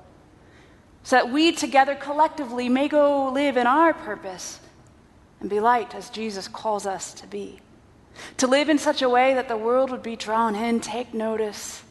so 1.03 1.15
that 1.17 1.31
we 1.31 1.51
together 1.51 1.95
collectively 1.95 2.67
may 2.67 2.87
go 2.87 3.31
live 3.31 3.57
in 3.57 3.67
our 3.67 3.93
purpose 3.93 4.59
and 5.39 5.49
be 5.49 5.59
light 5.59 5.93
as 5.93 6.09
Jesus 6.09 6.47
calls 6.47 6.85
us 6.85 7.13
to 7.13 7.27
be. 7.27 7.59
To 8.37 8.47
live 8.47 8.69
in 8.69 8.79
such 8.79 9.01
a 9.01 9.09
way 9.09 9.33
that 9.33 9.47
the 9.47 9.57
world 9.57 9.91
would 9.91 10.01
be 10.01 10.15
drawn 10.15 10.55
in, 10.55 10.79
take 10.79 11.13
notice, 11.13 11.83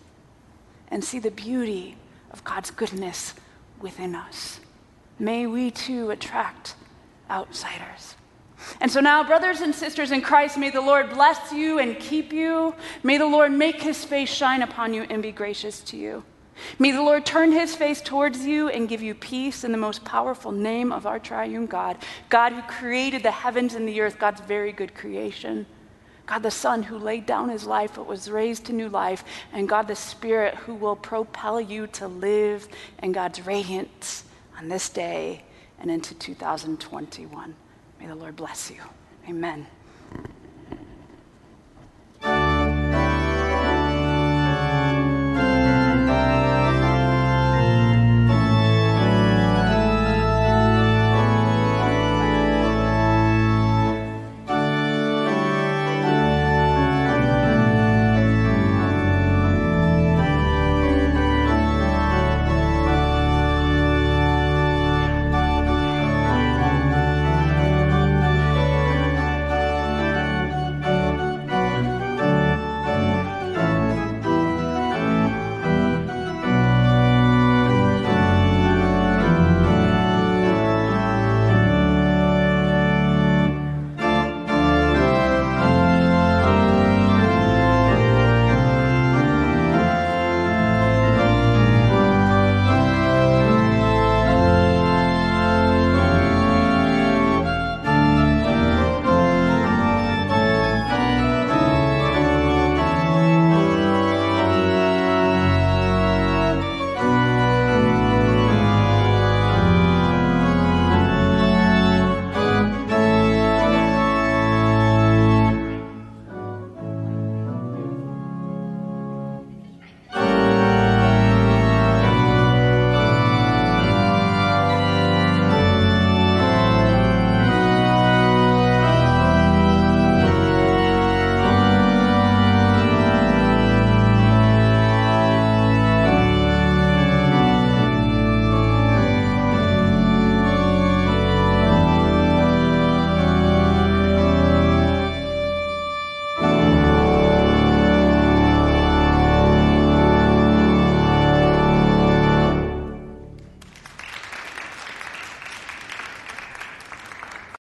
and 0.88 1.04
see 1.04 1.18
the 1.18 1.30
beauty 1.30 1.96
of 2.32 2.42
God's 2.44 2.70
goodness 2.70 3.34
within 3.80 4.14
us. 4.14 4.58
May 5.18 5.46
we 5.46 5.70
too 5.70 6.10
attract 6.10 6.74
outsiders. 7.30 8.13
And 8.80 8.90
so 8.90 9.00
now, 9.00 9.24
brothers 9.24 9.60
and 9.60 9.74
sisters 9.74 10.10
in 10.10 10.20
Christ, 10.20 10.58
may 10.58 10.70
the 10.70 10.80
Lord 10.80 11.10
bless 11.10 11.52
you 11.52 11.78
and 11.78 11.98
keep 11.98 12.32
you. 12.32 12.74
May 13.02 13.18
the 13.18 13.26
Lord 13.26 13.52
make 13.52 13.82
his 13.82 14.04
face 14.04 14.30
shine 14.30 14.62
upon 14.62 14.94
you 14.94 15.02
and 15.02 15.22
be 15.22 15.32
gracious 15.32 15.80
to 15.80 15.96
you. 15.96 16.24
May 16.78 16.92
the 16.92 17.02
Lord 17.02 17.26
turn 17.26 17.52
his 17.52 17.74
face 17.74 18.00
towards 18.00 18.46
you 18.46 18.68
and 18.68 18.88
give 18.88 19.02
you 19.02 19.14
peace 19.14 19.64
in 19.64 19.72
the 19.72 19.78
most 19.78 20.04
powerful 20.04 20.52
name 20.52 20.92
of 20.92 21.06
our 21.06 21.18
triune 21.18 21.66
God, 21.66 21.98
God 22.28 22.52
who 22.52 22.62
created 22.62 23.22
the 23.22 23.30
heavens 23.30 23.74
and 23.74 23.88
the 23.88 24.00
earth, 24.00 24.18
God's 24.18 24.40
very 24.40 24.72
good 24.72 24.94
creation. 24.94 25.66
God 26.26 26.42
the 26.42 26.50
Son 26.50 26.82
who 26.82 26.96
laid 26.96 27.26
down 27.26 27.50
his 27.50 27.66
life 27.66 27.92
but 27.96 28.06
was 28.06 28.30
raised 28.30 28.66
to 28.66 28.72
new 28.72 28.88
life, 28.88 29.24
and 29.52 29.68
God 29.68 29.88
the 29.88 29.96
Spirit 29.96 30.54
who 30.54 30.74
will 30.74 30.96
propel 30.96 31.60
you 31.60 31.86
to 31.88 32.08
live 32.08 32.66
in 33.02 33.12
God's 33.12 33.44
radiance 33.44 34.24
on 34.56 34.68
this 34.68 34.88
day 34.88 35.42
and 35.78 35.90
into 35.90 36.14
2021. 36.14 37.54
May 38.04 38.10
the 38.10 38.16
Lord 38.16 38.36
bless 38.36 38.70
you. 38.70 38.82
Amen. 39.30 39.66